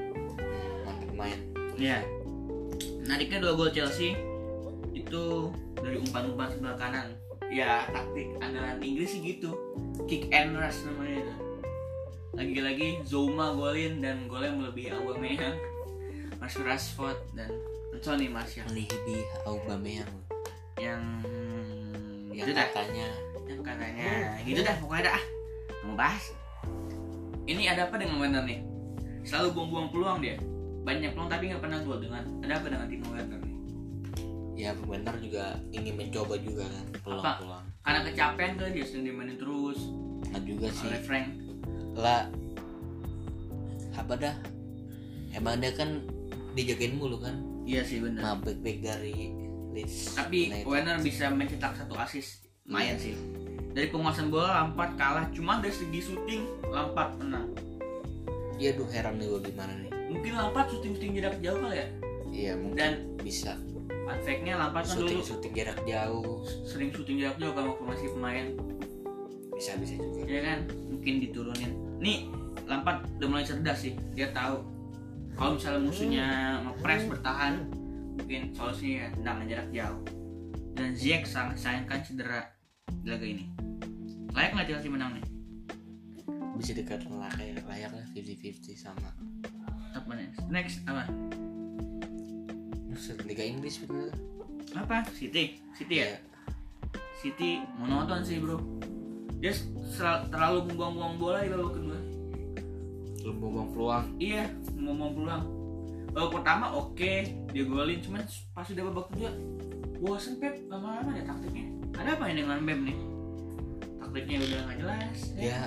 mantan 0.88 1.08
pemain 1.14 1.40
Ya. 1.78 2.06
Menariknya 3.04 3.44
dua 3.44 3.54
gol 3.58 3.74
Chelsea 3.74 4.16
itu 4.94 5.50
dari 5.76 5.98
umpan-umpan 6.00 6.54
sebelah 6.54 6.78
kanan. 6.78 7.18
Ya 7.54 7.86
taktik 7.86 8.34
andalan 8.42 8.82
Inggris 8.82 9.14
sih 9.14 9.22
gitu. 9.22 9.54
Kick 10.10 10.34
and 10.34 10.58
rush 10.58 10.82
namanya 10.90 11.22
itu. 11.22 11.34
Lagi-lagi 12.34 13.06
Zoma 13.06 13.54
golin 13.54 14.02
dan 14.02 14.26
golnya 14.26 14.58
melebihi 14.58 14.90
Aubameyang, 14.90 15.54
Mas 16.42 16.58
Rashford 16.58 17.22
dan 17.38 17.54
Anthony 17.94 18.26
Martial 18.26 18.66
melebihi 18.74 19.22
Aubameyang 19.46 20.10
yang 20.82 21.22
yang 22.34 22.50
gitu 22.50 22.58
dah. 22.58 22.66
katanya 22.74 23.08
Yang 23.46 23.62
katanya 23.62 24.10
gitu 24.42 24.60
dah 24.66 24.76
pokoknya 24.82 25.04
dah. 25.06 25.14
ah. 25.14 25.26
Mau 25.86 25.94
bahas. 25.94 26.34
Ini 27.46 27.70
ada 27.70 27.86
apa 27.86 28.02
dengan 28.02 28.18
Werner 28.18 28.44
nih? 28.50 28.66
Selalu 29.30 29.54
buang-buang 29.54 29.88
peluang 29.94 30.18
dia. 30.26 30.42
Banyak 30.82 31.14
peluang 31.14 31.30
tapi 31.30 31.54
nggak 31.54 31.62
pernah 31.62 31.80
gol 31.86 32.02
dengan 32.02 32.26
ada 32.42 32.54
apa 32.58 32.66
dengan 32.66 32.88
Timo 32.90 33.08
Werner 33.14 33.40
nih? 33.46 33.53
Ya 34.54 34.72
benar 34.78 35.18
juga 35.18 35.58
ingin 35.74 35.98
mencoba 35.98 36.38
juga 36.38 36.70
kan 36.70 36.86
peluang-peluang. 37.02 37.66
Karena 37.82 38.00
kecapean 38.06 38.52
kali 38.58 38.72
dia 38.78 38.86
sering 38.86 39.06
dimainin 39.10 39.38
terus. 39.38 39.80
Nggak 40.30 40.44
juga 40.46 40.68
sih. 40.70 40.88
Oleh 40.90 41.02
Frank. 41.02 41.28
Lah 41.98 42.30
apa 43.94 44.14
dah? 44.18 44.36
Emang 45.34 45.58
dia 45.58 45.74
kan 45.74 46.06
dijagain 46.54 46.94
mulu 46.98 47.18
kan? 47.18 47.34
Iya 47.66 47.82
sih 47.82 48.04
benar 48.04 48.22
nah 48.22 48.36
back 48.38 48.60
back 48.62 48.78
dari 48.84 49.34
Leeds 49.74 50.14
tapi 50.14 50.54
United. 50.54 50.70
Werner 50.70 50.98
bisa 51.02 51.34
mencetak 51.34 51.74
satu 51.74 51.98
assist. 51.98 52.46
Lumayan 52.70 52.98
sih. 53.02 53.18
Dari 53.74 53.90
penguasaan 53.90 54.30
bola 54.30 54.62
Lampard 54.62 54.94
kalah. 55.02 55.26
Cuma 55.34 55.58
dari 55.58 55.74
segi 55.74 55.98
syuting 55.98 56.70
Lampard 56.70 57.18
menang. 57.18 57.50
Iya 58.62 58.78
duh 58.78 58.86
heran 58.94 59.18
nih 59.18 59.26
gua 59.34 59.42
gimana 59.42 59.74
nih. 59.82 59.92
Mungkin 60.14 60.32
Lampard 60.38 60.70
syuting 60.70 60.94
syuting 60.94 61.12
jarak 61.18 61.42
jauh 61.42 61.58
kali 61.58 61.82
ya? 61.82 61.88
Iya 62.34 62.54
mungkin 62.58 62.78
dan 62.78 62.94
bisa 63.22 63.58
fun 64.04 64.20
fact-nya 64.24 64.54
Lampard 64.60 64.86
kan 64.86 64.98
dulu. 65.00 65.24
syuting 65.24 65.54
jarak 65.56 65.80
jauh. 65.88 66.44
Sering 66.68 66.90
syuting 66.92 67.18
jarak 67.24 67.38
jauh 67.40 67.54
kan 67.56 67.64
waktu 67.72 67.84
masih 67.88 68.08
pemain. 68.12 68.46
Bisa 69.56 69.72
bisa 69.80 69.96
juga. 69.96 70.28
Ya 70.28 70.42
kan? 70.44 70.60
Mungkin 70.92 71.14
diturunin. 71.24 71.72
Nih 72.04 72.28
Lampard 72.68 73.08
udah 73.20 73.28
mulai 73.28 73.46
cerdas 73.48 73.80
sih. 73.84 73.96
Dia 74.16 74.32
tahu. 74.36 74.64
Kalau 75.34 75.58
misalnya 75.58 75.82
musuhnya 75.82 76.28
ngepres 76.62 77.04
bertahan 77.10 77.54
mungkin 78.14 78.54
solusinya 78.54 78.96
ya 78.96 79.08
tendangan 79.18 79.46
jarak 79.50 79.70
jauh. 79.74 80.02
Dan 80.74 80.90
Ziyech 80.94 81.26
sangat 81.26 81.58
sayangkan 81.58 82.00
cedera 82.06 82.50
di 83.02 83.08
laga 83.10 83.26
ini. 83.26 83.46
Layak 84.34 84.52
nggak 84.58 84.68
Chelsea 84.70 84.90
menang 84.90 85.18
nih? 85.18 85.26
Bisa 86.58 86.72
dekat 86.78 87.02
layak 87.10 87.66
layak 87.66 87.92
lah 87.94 88.06
50-50 88.14 88.78
sama. 88.78 89.10
Apa 89.94 90.12
next 90.18 90.42
next 90.50 90.78
apa 90.86 91.10
Liga 93.26 93.44
Inggris 93.44 93.82
bener 93.84 94.14
apa? 94.74 95.06
City. 95.14 95.62
City 95.78 96.02
ya? 96.02 96.08
Iya. 96.08 96.18
City 97.22 97.50
monoton 97.78 98.22
sih 98.26 98.42
bro. 98.42 98.58
Dia 99.44 99.52
terlalu 100.32 100.72
membuang-buang 100.72 101.16
bola 101.20 101.40
di 101.44 101.52
babak 101.52 101.74
kedua 101.78 102.00
ngomong 103.24 103.70
peluang. 103.72 104.06
Iya 104.20 104.44
ngomong 104.76 105.12
peluang. 105.16 105.44
Babak 106.14 106.32
pertama 106.42 106.66
oke 106.76 107.14
dia 107.54 107.64
golin 107.64 108.00
cuman 108.04 108.24
pas 108.52 108.68
udah 108.68 108.84
babak 108.92 109.06
kedua 109.14 109.32
bosen 110.04 110.42
Pep. 110.42 110.60
Lama-lama 110.68 111.16
ya 111.16 111.24
taktiknya. 111.24 111.66
Ada 111.96 112.10
apa 112.18 112.24
ini 112.34 112.40
dengan 112.44 112.60
Pep 112.66 112.80
nih? 112.82 112.98
Taktiknya 114.02 114.38
udah 114.42 114.60
nggak 114.66 114.78
jelas 114.82 115.18
ya? 115.38 115.60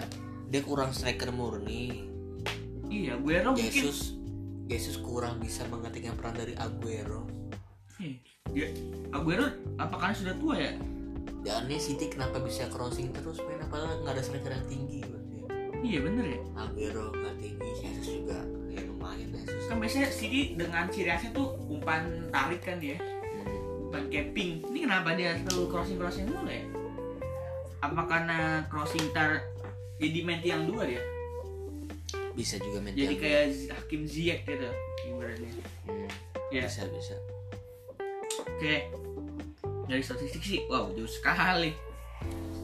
Dia 0.51 0.61
kurang 0.67 0.91
striker 0.93 1.31
murni. 1.33 2.11
Iya 2.91 3.19
Guero 3.19 3.55
mungkin. 3.55 3.71
Jesus 3.71 4.16
Jesus 4.67 4.99
kurang 4.99 5.39
bisa 5.39 5.63
menggantikan 5.71 6.19
peran 6.19 6.35
dari 6.35 6.55
Aguero. 6.59 7.23
Dia 8.51 8.69
Aguero 9.15 9.47
apa 9.79 9.95
karena 9.95 10.15
sudah 10.15 10.35
tua 10.43 10.55
ya? 10.59 10.73
Ya 11.47 11.63
aneh 11.63 11.79
City 11.79 12.11
kenapa 12.11 12.43
bisa 12.43 12.67
crossing 12.67 13.15
terus 13.15 13.39
main 13.47 13.63
apalagi 13.63 14.03
nggak 14.03 14.15
ada 14.19 14.23
striker 14.23 14.51
yang 14.51 14.67
tinggi 14.67 14.99
ya. 15.07 15.19
iya 15.87 15.99
bener 16.03 16.25
ya. 16.35 16.41
Aguero 16.59 17.15
nggak 17.15 17.35
tinggi 17.39 17.71
Jesus 17.79 18.07
juga 18.23 18.43
ya 18.67 18.83
lumayan 18.83 19.31
Jesus 19.31 19.71
kan 19.71 19.79
biasanya 19.79 20.09
City 20.11 20.59
dengan 20.59 20.91
ciri 20.91 21.15
khasnya 21.15 21.31
tuh 21.31 21.55
umpan 21.71 22.27
tarik 22.35 22.67
kan 22.67 22.83
dia. 22.83 22.99
Hmm. 22.99 23.87
umpan 23.87 24.05
capping. 24.11 24.67
Ini 24.67 24.79
kenapa 24.91 25.15
dia 25.15 25.39
selalu 25.47 25.65
crossing 25.71 25.97
crossing 26.03 26.27
mulu 26.27 26.51
ya? 26.51 26.67
Apa 27.87 28.03
karena 28.11 28.67
crossing 28.67 29.15
tar 29.15 29.47
jadi 30.03 30.27
main 30.27 30.43
tiang 30.43 30.67
dua 30.67 30.91
dia 30.91 31.16
bisa 32.37 32.61
juga 32.61 32.85
main 32.85 32.93
jadi 32.93 33.17
kayak 33.17 33.45
Hakim 33.73 34.05
Ziyech 34.05 34.45
gitu 34.45 34.69
ibaratnya. 35.09 35.51
Hmm, 35.89 36.09
ya 36.53 36.69
bisa 36.69 36.85
bisa. 36.93 37.17
Oke. 38.45 38.93
Dari 39.87 40.03
statistik 40.05 40.43
sih 40.45 40.61
wow 40.69 40.93
jauh 40.93 41.09
sekali. 41.09 41.73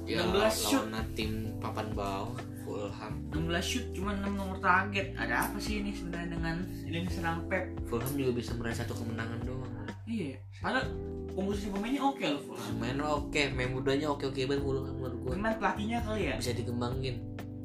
Ya 0.04 0.20
16 0.28 0.52
shoot. 0.52 0.84
lawan 0.92 1.08
tim 1.16 1.56
papan 1.56 1.88
bawah 1.96 2.36
Fulham. 2.66 3.14
16 3.32 3.62
shoot 3.64 3.86
cuma 3.96 4.12
6 4.12 4.28
nomor 4.36 4.58
target. 4.60 5.16
Ada 5.16 5.48
apa 5.48 5.56
sih 5.56 5.80
ini 5.80 5.96
sebenarnya 5.96 6.36
dengan 6.36 6.56
ini 6.84 7.08
serang 7.08 7.48
Pep? 7.48 7.72
Fulham 7.88 8.12
juga 8.12 8.36
bisa 8.36 8.52
meraih 8.58 8.76
satu 8.76 8.92
kemenangan 8.92 9.40
doang. 9.48 9.72
Iya 10.04 10.36
padahal 10.62 10.86
komposisi 11.32 11.72
pemainnya 11.72 12.02
oke 12.04 12.22
loh 12.22 12.42
Fulham. 12.44 12.74
Main 12.76 13.00
oke 13.00 13.42
main 13.56 13.70
mudanya 13.72 14.06
oke 14.12 14.28
oke 14.28 14.40
banget 14.44 14.62
Fulham 14.62 14.84
menurut 14.92 15.16
gue 15.16 15.32
Cuman 15.32 15.54
pelatihnya 15.56 15.98
kali 16.04 16.22
ya? 16.28 16.34
Bisa 16.36 16.52
dikembangin 16.52 17.16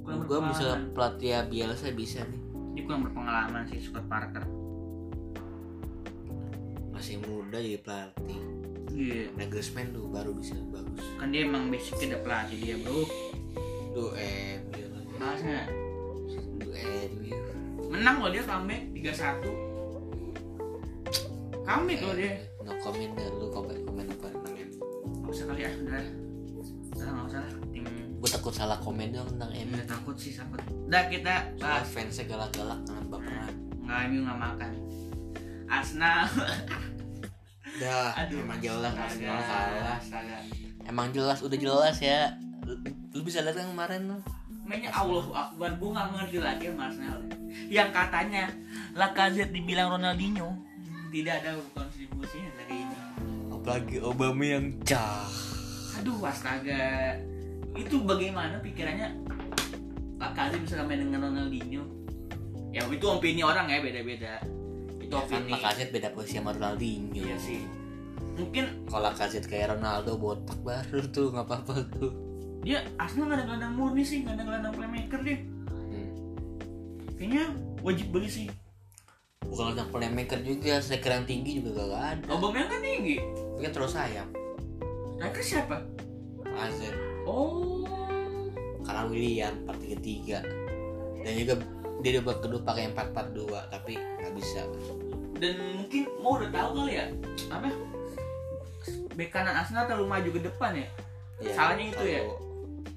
kurang 0.08 0.24
gue 0.24 0.40
bisa 0.56 0.80
pelatih 0.96 1.36
Bielsa 1.52 1.92
bisa 1.92 2.24
nih. 2.24 2.40
Dia 2.80 2.84
kurang 2.88 3.04
berpengalaman 3.04 3.68
sih 3.68 3.84
Scott 3.84 4.08
Parker. 4.08 4.48
Masih 6.96 7.20
muda 7.28 7.60
jadi 7.60 7.76
pelatih. 7.84 8.40
Iya. 8.96 9.36
Nagelsmann 9.36 9.92
tuh 9.92 10.08
baru 10.08 10.32
bisa 10.32 10.56
bagus. 10.72 11.04
Kan 11.20 11.36
dia 11.36 11.44
emang 11.44 11.68
basicnya 11.68 12.16
udah 12.16 12.22
pelatih 12.24 12.56
dia 12.56 12.80
bro. 12.80 13.04
Duh 13.92 14.16
MU 14.16 14.84
lagi 14.96 15.14
Malasnya 15.20 15.68
Duh 16.56 16.72
MU 17.12 17.36
menang 17.92 18.24
loh 18.24 18.32
dia 18.32 18.44
comeback 18.48 18.84
3-1 18.96 19.44
comeback 21.68 22.00
loh 22.00 22.16
dia. 22.16 22.32
No 22.64 22.72
comment 22.80 23.12
dah 23.16 23.28
lu 23.32 23.48
komen 23.52 23.76
komen 23.84 24.06
apa 24.08 24.28
MU 24.32 24.80
nggak 25.24 25.32
usah 25.36 25.46
kali 25.52 25.68
ya 25.68 25.72
udah 25.84 26.27
takut 28.48 28.64
salah 28.64 28.80
komen 28.80 29.12
dong 29.12 29.28
tentang 29.36 29.52
MU 29.52 29.76
Nggak 29.76 29.92
takut 29.92 30.16
sih 30.16 30.32
takut. 30.32 30.64
Udah 30.88 31.04
kita 31.12 31.52
Soalnya 31.52 31.60
bahas 31.60 31.88
fansnya 31.92 32.24
galak-galak 32.32 32.80
dengan 32.88 33.06
baperan 33.12 33.54
nggak 33.84 34.00
MU 34.08 34.20
nggak 34.24 34.40
makan. 34.40 34.72
Arsenal. 35.68 36.24
Dah, 37.84 38.16
Aduh, 38.24 38.40
emang 38.48 38.60
jelas 38.64 38.96
Arsenal 38.96 39.44
kalah 39.44 40.00
astaga. 40.00 40.38
Emang 40.88 41.12
jelas, 41.12 41.44
udah 41.44 41.60
jelas 41.60 42.00
ya. 42.00 42.40
Lu, 42.64 42.80
lu 42.88 43.22
bisa 43.28 43.44
lihat 43.44 43.60
kan 43.60 43.68
kemarin 43.68 44.16
tuh. 44.16 44.22
Mainnya 44.64 44.96
Allah 44.96 45.28
Akbar. 45.28 45.76
Gue 45.76 45.90
nggak 45.92 46.08
ngerti 46.16 46.38
lagi 46.40 46.64
sama 46.72 46.82
Arsenal. 46.88 47.20
Yang 47.68 47.90
katanya 47.92 48.44
Lacazette 48.96 49.52
dibilang 49.52 50.00
Ronaldinho. 50.00 50.56
Tidak 51.12 51.36
ada 51.44 51.52
kontribusinya 51.76 52.52
dari 52.64 52.80
ini 52.80 52.98
Apalagi 53.52 54.00
Obama 54.00 54.44
yang 54.48 54.72
cah. 54.88 55.28
Aduh 56.00 56.24
astaga 56.24 57.20
itu 57.78 57.96
bagaimana 58.02 58.58
pikirannya? 58.60 59.14
Lacazette 60.18 60.66
bisa 60.66 60.82
main 60.82 60.98
dengan 60.98 61.30
Ronaldinho. 61.30 61.86
Ya 62.74 62.82
itu 62.90 63.06
opini 63.06 63.46
orang 63.46 63.70
ya 63.70 63.80
beda-beda. 63.80 64.42
Itu 64.98 65.14
Ya 65.14 65.22
kan 65.24 65.46
opini. 65.46 65.52
Lacazette 65.54 65.94
beda 65.94 66.10
posisi 66.12 66.42
sama 66.42 66.58
Ronaldinho. 66.58 67.14
Iya 67.14 67.38
sih. 67.38 67.62
Mungkin 68.38 68.90
Kalau 68.90 69.02
Lacazette 69.06 69.46
kayak 69.46 69.78
Ronaldo 69.78 70.18
botak 70.18 70.58
baru 70.66 71.02
tuh 71.14 71.30
nggak 71.34 71.46
apa-apa 71.46 71.76
tuh. 71.94 72.12
Dia 72.66 72.82
Arsenal 72.98 73.30
nggak 73.30 73.38
ada 73.38 73.46
gelandang 73.46 73.74
murni 73.78 74.04
sih 74.04 74.26
nggak 74.26 74.36
ada 74.36 74.44
gelandang 74.44 74.74
playmaker 74.76 75.24
deh 75.24 75.40
hmm. 75.88 76.10
kayaknya 77.16 77.44
wajib 77.80 78.08
beli 78.12 78.28
sih. 78.28 78.48
Bukan 79.48 79.72
tentang 79.72 79.90
playmaker 79.96 80.44
juga, 80.44 80.84
striker 80.84 81.24
yang 81.24 81.24
tinggi 81.24 81.64
juga 81.64 81.88
gak 81.88 82.04
ada. 82.20 82.26
Aubameyang 82.36 82.68
kan 82.68 82.84
tinggi? 82.84 83.16
Tapi 83.24 83.62
kan 83.64 83.72
terus 83.72 83.96
sayap. 83.96 84.28
Striker 85.16 85.44
siapa? 85.46 85.78
Lacazette 86.44 87.00
oh 87.28 87.67
Karena 88.98 89.14
William 89.14 89.54
4-3-3 89.70 91.22
Dan 91.22 91.34
juga 91.38 91.54
dia 92.02 92.12
di 92.18 92.20
babak 92.22 92.42
kedua 92.42 92.62
pakai 92.66 92.90
4-4-2 92.98 93.70
Tapi 93.70 93.94
nggak 93.94 94.34
bisa. 94.34 94.66
Dan 95.38 95.54
mungkin 95.78 96.02
mau 96.18 96.42
udah 96.42 96.50
tahu 96.50 96.70
kali 96.82 96.98
ya 96.98 97.06
apa? 97.54 97.70
Bek 99.14 99.30
kanan 99.30 99.54
Arsenal 99.54 99.86
terlalu 99.86 100.10
maju 100.10 100.30
ke 100.34 100.42
depan 100.42 100.74
ya? 100.74 100.88
Ya, 101.38 101.54
Salahnya 101.54 101.94
itu 101.94 102.06
ya? 102.10 102.22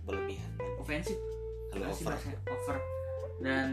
Berlebihan. 0.08 0.50
Ofensif 0.80 1.20
Masih 1.76 2.08
over. 2.08 2.16
over. 2.48 2.76
Dan 3.44 3.68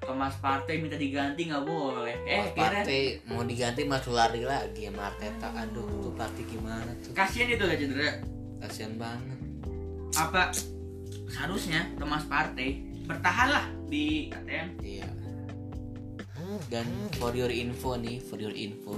Thomas 0.00 0.40
Partey 0.40 0.80
minta 0.80 0.96
diganti 0.96 1.52
nggak 1.52 1.64
boleh. 1.68 2.16
Eh 2.24 2.48
Mas 2.48 2.56
kira 2.56 2.80
Partey 2.80 3.20
mau 3.28 3.44
diganti 3.44 3.84
masuk 3.84 4.16
lari 4.16 4.40
lagi 4.40 4.88
sama 4.88 5.12
Arteta. 5.12 5.52
Aduh 5.52 5.84
tuh 5.84 6.12
Partey 6.16 6.48
gimana 6.48 6.88
tuh? 7.04 7.12
Kasihan 7.12 7.52
itu 7.52 7.64
lah 7.68 7.76
cedera? 7.76 8.10
Kasian 8.64 8.96
banget. 8.96 9.36
Apa 10.16 10.48
seharusnya 11.30 11.88
Thomas 11.96 12.24
Partey 12.26 12.84
bertahanlah 13.08 13.72
di 13.88 14.28
ATM 14.32 14.68
Iya. 14.84 15.08
Dan 16.68 16.86
for 17.18 17.32
your 17.36 17.52
info 17.52 17.98
nih 17.98 18.20
For 18.24 18.40
your 18.40 18.54
info 18.54 18.94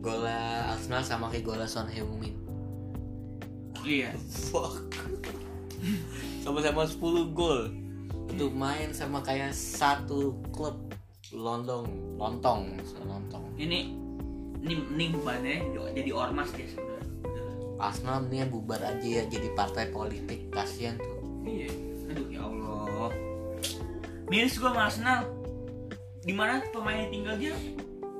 Gola 0.00 0.72
Arsenal 0.72 1.04
sama 1.04 1.28
kayak 1.28 1.44
gola 1.44 1.68
Son 1.68 1.84
Heung-min. 1.84 2.32
Iya. 3.84 4.16
Fuck. 4.48 4.96
Sama-sama 6.40 6.88
10 6.88 7.36
gol. 7.36 7.68
Itu 8.32 8.48
main 8.48 8.96
sama 8.96 9.20
kayak 9.20 9.52
satu 9.52 10.40
klub 10.56 10.88
Lontong 11.36 12.16
Lontong 12.16 12.80
Lontong. 13.04 13.44
Ini 13.60 13.92
ini 14.60 14.74
ini 14.76 15.04
bebannya 15.12 15.72
jadi 15.96 16.10
ormas 16.12 16.52
dia 16.52 16.68
sebenarnya 16.68 16.89
Arsenal 17.80 18.28
mendingan 18.28 18.52
bubar 18.52 18.80
aja 18.84 19.02
ya 19.02 19.24
Jadi 19.26 19.48
partai 19.56 19.88
politik 19.88 20.52
Kasian 20.52 21.00
tuh. 21.00 21.18
Iya. 21.48 21.72
Aduh 22.12 22.28
ya 22.28 22.40
Allah. 22.44 23.10
Miris 24.28 24.60
gua 24.60 24.70
sama 24.70 24.80
Arsenal. 24.86 25.20
Di 26.20 26.32
mana 26.36 26.60
pemain 26.70 27.08
yang 27.08 27.10
tinggal 27.10 27.34
dia? 27.40 27.54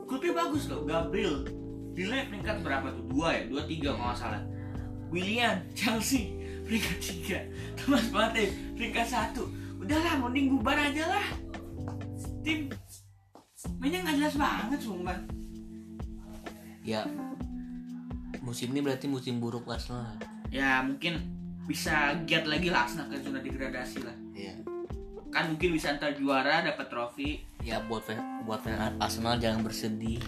Klubnya 0.09 0.33
bagus 0.35 0.67
loh. 0.67 0.83
Gabriel. 0.89 1.47
Nilai 1.95 2.33
peringkat 2.33 2.65
berapa 2.65 2.89
tuh? 2.97 3.05
Dua 3.13 3.29
ya? 3.37 3.43
Dua 3.47 3.63
tiga 3.69 3.93
kalau 3.93 4.09
nggak 4.11 4.19
salah. 4.19 4.43
William, 5.13 5.57
Chelsea 5.77 6.39
peringkat 6.65 6.99
tiga. 7.03 7.39
Thomas 7.77 8.09
Partey 8.09 8.51
peringkat 8.75 9.07
satu. 9.07 9.45
Udahlah, 9.77 10.17
mending 10.23 10.57
bubar 10.57 10.79
aja 10.79 11.05
lah. 11.05 11.27
Tim 12.41 12.73
Mainnya 13.77 14.01
nggak 14.09 14.17
jelas 14.17 14.35
banget 14.41 14.81
sumpah. 14.81 15.19
Ya 16.81 17.05
Musim 18.41 18.73
ini 18.73 18.81
berarti 18.81 19.05
musim 19.05 19.37
buruk 19.37 19.69
Arsenal 19.69 20.17
Ya 20.49 20.81
mungkin 20.81 21.21
bisa 21.69 22.17
giat 22.27 22.49
lagi 22.49 22.73
lah 22.73 22.89
Arsenal 22.89 23.07
ke 23.13 23.23
zona 23.23 23.39
degradasi 23.39 24.03
lah. 24.03 24.17
Iya. 24.35 24.59
Kan 25.31 25.55
mungkin 25.55 25.77
bisa 25.77 25.95
antar 25.95 26.11
juara 26.19 26.65
dapat 26.67 26.91
trofi. 26.91 27.47
Ya 27.63 27.79
buat 27.87 28.03
buat 28.49 28.65
fan 28.65 28.99
Arsenal 28.99 29.39
jangan 29.39 29.63
bersedih. 29.63 30.19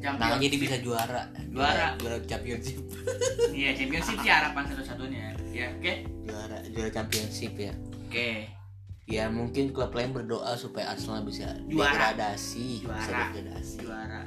Namanya 0.00 0.48
dia 0.48 0.58
bisa 0.58 0.80
juara. 0.80 1.28
Juara. 1.52 1.94
Juara 2.00 2.18
championship. 2.26 2.80
Iya 3.50 3.76
championship 3.76 4.16
sih 4.24 4.30
harapan 4.30 4.64
satu-satunya. 4.72 5.36
Ya 5.52 5.70
oke? 5.76 5.92
Juara 6.26 6.58
Juara 6.72 6.90
championship 6.90 7.52
ya. 7.54 7.72
Oke. 8.08 8.48
Ya 9.06 9.26
mungkin 9.30 9.74
klub 9.74 9.92
lain 9.94 10.10
berdoa 10.10 10.56
supaya 10.56 10.94
Arsenal 10.96 11.22
bisa 11.22 11.54
Juara. 11.68 12.14
degradasi, 12.14 12.82
bisa 12.82 12.88
Juara. 12.88 13.22
degradasi. 13.30 13.76
Juara 13.84 14.20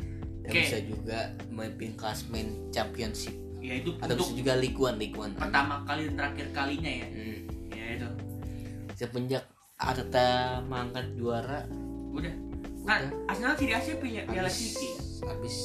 Dan 0.43 0.51
Oke. 0.51 0.59
bisa 0.59 0.77
juga 0.83 1.19
memimpin 1.47 1.95
klasmen 1.95 2.67
championship. 2.69 3.31
Ya 3.63 3.79
itu 3.79 3.95
atau 3.95 4.19
bisa 4.19 4.35
juga 4.35 4.53
League 4.59 4.75
One. 4.75 4.99
pertama 5.39 5.87
kali 5.87 6.11
dan 6.11 6.15
terakhir 6.19 6.47
kalinya 6.51 6.91
ya. 6.91 7.07
Hmm. 7.07 7.39
Ya 7.71 7.85
itu. 7.95 8.09
Semenjak 8.99 9.43
Arteta 9.79 10.59
mengangkat 10.67 11.15
juara, 11.15 11.63
Udah. 12.13 12.35
Kan 12.83 13.07
Arsenal 13.31 13.55
ciri 13.55 13.71
khasnya 13.71 13.95
punya 13.95 14.21
Piala 14.27 14.51
City. 14.51 14.91
habis 15.23 15.55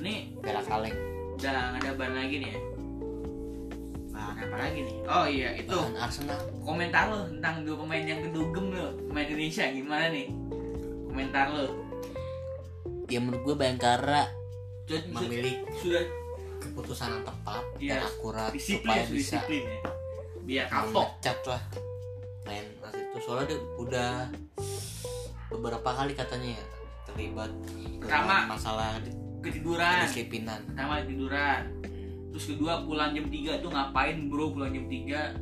Ini 0.00 0.40
Piala 0.40 0.64
Kaleng. 0.64 0.96
udah 1.36 1.76
ada 1.76 1.90
ban 1.96 2.12
lagi 2.16 2.40
nih 2.40 2.48
ya. 2.52 2.58
Nah 4.16 4.32
apa 4.36 4.56
lagi 4.56 4.80
nih? 4.88 4.96
Oh 5.04 5.26
iya 5.28 5.56
itu. 5.56 5.72
Bahkan 5.76 6.00
Arsenal. 6.00 6.40
Komentar 6.64 7.12
lo 7.12 7.28
tentang 7.28 7.64
dua 7.68 7.76
pemain 7.84 8.04
yang 8.04 8.20
kedugem 8.24 8.66
lo. 8.72 8.96
Pemain 9.08 9.28
Indonesia 9.28 9.64
gimana 9.68 10.08
nih? 10.08 10.28
Komentar 11.08 11.52
lo 11.52 11.64
ya 13.10 13.18
menurut 13.18 13.42
gue 13.44 13.56
Bayangkara 13.56 14.30
Sudah- 14.86 15.06
memilih 15.12 15.54
sudah 15.76 16.02
keputusan 16.60 17.08
yang 17.10 17.24
tepat 17.24 17.62
Iya, 17.76 17.92
dan 17.92 18.02
akurat 18.04 18.50
disiplin 18.50 18.86
supaya 18.86 19.02
bisa 19.06 19.38
disiplin 19.40 19.62
ya. 19.64 19.80
Biar 20.40 20.66
kapok. 20.66 21.08
lah 21.46 21.62
main 22.42 22.64
itu 22.90 23.18
soalnya 23.20 23.46
dia 23.48 23.58
udah 23.76 24.12
beberapa 25.48 25.90
kali 25.92 26.12
katanya 26.12 26.54
ya 26.54 26.64
terlibat 27.04 27.50
Pertama. 27.98 28.46
masalah 28.48 28.98
ketiduran. 29.40 30.06
kedisiplinan. 30.06 30.60
Pertama 30.64 31.02
tiduran 31.02 31.60
terus 32.30 32.44
kedua 32.46 32.82
pulang 32.82 33.10
jam 33.10 33.26
3 33.26 33.58
tuh 33.58 33.70
ngapain 33.70 34.16
bro? 34.26 34.54
Pulang 34.54 34.70
jam 34.70 34.86
3 34.86 35.34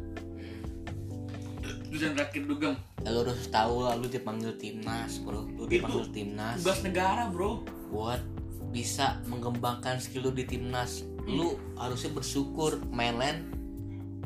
yang 1.97 2.15
terakhir 2.15 2.45
dugem 2.45 2.75
ya, 3.01 3.09
lu 3.09 3.25
harus 3.25 3.49
tahu 3.49 3.89
lah 3.89 3.97
lu 3.97 4.07
dipanggil 4.07 4.53
timnas 4.61 5.23
bro. 5.25 5.49
Lu 5.57 5.65
Itu 5.65 5.81
dipanggil 5.81 6.07
timnas. 6.13 6.61
tugas 6.61 6.81
negara 6.85 7.33
bro. 7.33 7.65
Buat 7.89 8.21
bisa 8.69 9.17
mengembangkan 9.25 9.97
skill 9.97 10.29
lu 10.29 10.33
di 10.37 10.45
timnas. 10.45 11.09
Lu 11.25 11.57
harusnya 11.81 12.13
bersyukur 12.13 12.81
mainland 12.93 13.57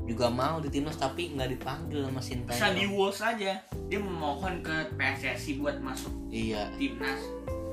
juga 0.03 0.27
mau 0.27 0.59
di 0.59 0.67
timnas 0.67 0.99
tapi 0.99 1.31
nggak 1.31 1.51
dipanggil 1.59 2.03
sama 2.03 2.19
Sintayong. 2.19 2.75
Di 2.75 2.87
WOS 2.91 3.19
aja. 3.23 3.53
Dia 3.87 4.01
memohon 4.03 4.67
ke 4.67 4.91
PSSI 4.99 5.63
buat 5.63 5.79
masuk 5.79 6.11
iya. 6.35 6.67
timnas. 6.75 7.23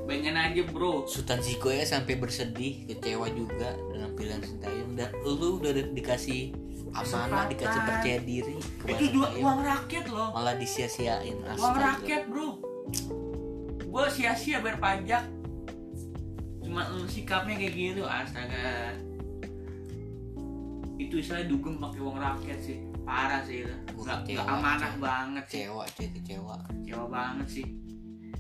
Bayangin 0.06 0.38
aja 0.38 0.62
bro. 0.70 1.06
Sultan 1.06 1.42
Ziko 1.42 1.70
ya 1.70 1.86
sampai 1.86 2.18
bersedih 2.18 2.86
kecewa 2.90 3.30
juga 3.34 3.74
dengan 3.94 4.14
pilihan 4.14 4.42
Sintayong. 4.42 4.94
Dan 4.94 5.10
lu 5.26 5.58
udah 5.62 5.74
di- 5.74 5.94
dikasih 5.94 6.54
amanah 6.94 7.46
dikasih 7.50 7.82
percaya 7.86 8.20
diri 8.26 8.58
itu 8.60 9.06
dua 9.14 9.28
Sintayong, 9.30 9.46
uang 9.46 9.60
rakyat 9.62 10.06
loh. 10.10 10.30
Malah 10.34 10.56
disia-siain 10.58 11.38
uang 11.38 11.54
astaga. 11.54 11.82
rakyat 11.94 12.24
bro. 12.28 12.50
Gue 13.90 14.06
sia-sia 14.14 14.58
bayar 14.62 14.78
pajak. 14.82 15.24
Cuma 16.62 16.86
lu 16.94 17.06
sikapnya 17.10 17.56
kayak 17.58 17.74
gitu 17.74 18.04
astaga. 18.06 18.94
Itu 21.00 21.16
istilah 21.22 21.46
dugem 21.48 21.80
pakai 21.80 22.00
uang 22.02 22.18
rakyat 22.18 22.60
sih. 22.62 22.78
Parah 23.06 23.42
sih 23.46 23.66
itu. 23.66 23.76
Nggak 23.98 24.20
kecewa, 24.26 24.44
amanah 24.46 24.92
kecewa. 24.94 25.06
banget 25.06 25.46
sih. 25.46 25.58
Kecewa 25.66 25.84
cuy 25.90 26.08
kecewa. 26.14 26.58
Kecewa 26.70 27.06
banget 27.10 27.48
sih. 27.50 27.66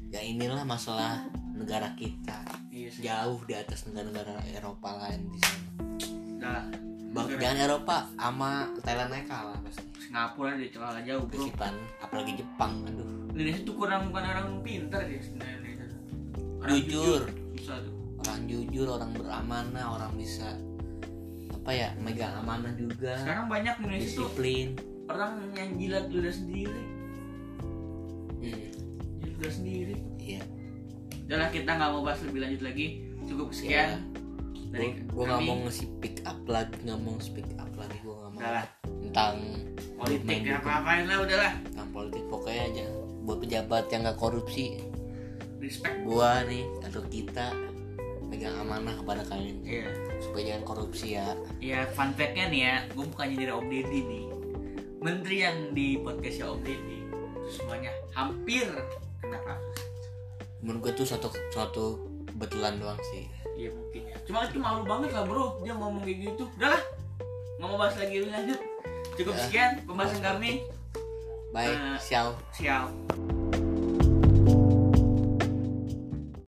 Ya 0.10 0.22
inilah 0.26 0.66
masalah 0.66 1.26
negara 1.54 1.94
kita. 1.98 2.46
Iya 2.70 2.90
sih. 2.90 3.02
Jauh 3.06 3.42
di 3.46 3.54
atas 3.58 3.86
negara-negara 3.90 4.42
Eropa 4.54 4.90
lain 5.02 5.22
di 5.34 5.40
sana. 5.42 5.70
Udah 6.40 6.64
Bang, 7.10 7.26
jangan 7.42 7.58
Eropa 7.58 7.98
sama 8.14 8.70
Thailand 8.86 9.10
aja 9.18 9.26
kalah 9.26 9.58
pasti. 9.66 9.82
Singapura 9.98 10.54
dia 10.54 10.70
kalah 10.70 11.02
jauh 11.02 11.26
bro. 11.26 11.42
Kesipan, 11.42 11.74
apalagi 12.06 12.32
Jepang 12.38 12.74
aduh. 12.86 13.10
Indonesia 13.34 13.62
tuh 13.66 13.76
kurang 13.78 14.02
bukan 14.14 14.24
orang 14.30 14.48
pintar 14.62 15.02
ya 15.10 15.18
sebenarnya 15.18 15.56
Indonesia. 15.58 15.86
Tuh. 15.90 16.02
Orang 16.62 16.70
Jujur. 16.70 17.22
bisa 17.58 17.74
tuh. 17.82 17.96
Orang 18.20 18.40
jujur 18.52 18.88
orang 18.92 19.12
beramanah 19.16 19.86
orang 19.96 20.12
bisa 20.20 20.60
apa 21.56 21.72
ya 21.72 21.90
megang 21.98 22.36
amanah 22.36 22.74
juga. 22.78 23.16
Sekarang 23.16 23.48
banyak 23.48 23.74
Indonesia 23.80 24.10
tuh 24.14 24.28
disiplin. 24.30 24.68
orang 25.10 25.32
yang 25.58 25.70
jilat 25.82 26.06
ludah 26.14 26.34
sendiri. 26.36 26.84
Hmm, 28.38 28.70
jilat 29.18 29.36
ludah 29.40 29.54
sendiri. 29.56 29.96
Iya. 30.22 30.42
Udahlah 31.26 31.50
kita 31.50 31.70
nggak 31.74 31.90
mau 31.90 32.02
bahas 32.06 32.22
lebih 32.22 32.40
lanjut 32.46 32.62
lagi. 32.62 32.88
Cukup 33.26 33.50
sekian 33.50 34.19
dari 34.70 35.02
gue 35.02 35.24
nggak 35.26 35.42
mau 35.50 35.58
nge 35.66 35.86
pick 35.98 36.22
up 36.30 36.40
lagi 36.46 36.78
nggak 36.86 37.00
mau 37.02 37.18
speak 37.18 37.50
up 37.58 37.72
lagi 37.74 37.98
gue 38.06 38.14
nggak 38.14 38.32
mau 38.34 38.40
udahlah. 38.40 38.66
tentang 38.86 39.36
politik 40.00 40.38
ya 40.46 40.56
apa 40.62 40.72
apain 40.80 41.04
lah 41.10 41.18
udahlah. 41.26 41.54
Tentang 41.68 41.90
politik 41.92 42.24
pokoknya 42.32 42.64
aja. 42.72 42.86
Buat 43.28 43.38
pejabat 43.44 43.84
yang 43.92 44.02
nggak 44.08 44.20
korupsi. 44.20 44.66
Respect. 45.60 45.98
Gua 46.08 46.46
nih 46.48 46.64
atau 46.88 47.04
kita 47.12 47.52
megang 48.30 48.56
amanah 48.64 48.96
kepada 48.96 49.22
kalian. 49.28 49.58
Iya. 49.66 49.90
Supaya 50.24 50.44
jangan 50.54 50.64
korupsi 50.64 51.08
ya. 51.20 51.28
Ya 51.60 51.84
fun 51.92 52.16
fact-nya 52.16 52.46
nih 52.48 52.62
ya 52.64 52.76
gue 52.94 53.06
bukannya 53.10 53.36
dari 53.36 53.52
Om 53.52 53.68
Deddy 53.68 54.00
nih. 54.06 54.26
Menteri 55.00 55.38
yang 55.44 55.58
di 55.76 55.88
podcastnya 56.00 56.46
Om 56.48 56.62
Deddy. 56.64 57.00
Itu 57.10 57.50
semuanya 57.60 57.92
hampir 58.16 58.70
kena 59.20 59.40
kasus. 59.44 59.80
Menurut 60.62 60.80
gue 60.86 61.04
tuh 61.04 61.06
suatu 61.10 61.28
suatu 61.52 61.86
kebetulan 62.30 62.80
doang 62.80 63.02
sih. 63.12 63.28
Iya 63.60 63.76
mungkin 63.76 64.09
cuma 64.30 64.46
itu 64.46 64.62
malu 64.62 64.86
banget 64.86 65.10
lah 65.10 65.26
bro. 65.26 65.58
Dia 65.60 65.74
ngomong 65.74 66.06
kayak 66.06 66.18
gitu. 66.30 66.46
Udahlah 66.54 66.82
nggak 67.58 67.66
mau 67.66 67.78
bahas 67.82 67.98
lagi 67.98 68.22
lebih 68.22 68.30
lanjut. 68.30 68.60
Cukup 69.18 69.34
Ya. 69.34 69.42
sekian 69.42 69.72
pembahasan 69.84 70.22
kami. 70.22 70.52
Baik 71.50 71.74
Eh, 71.74 71.98
sial. 71.98 72.38
sial 72.54 72.94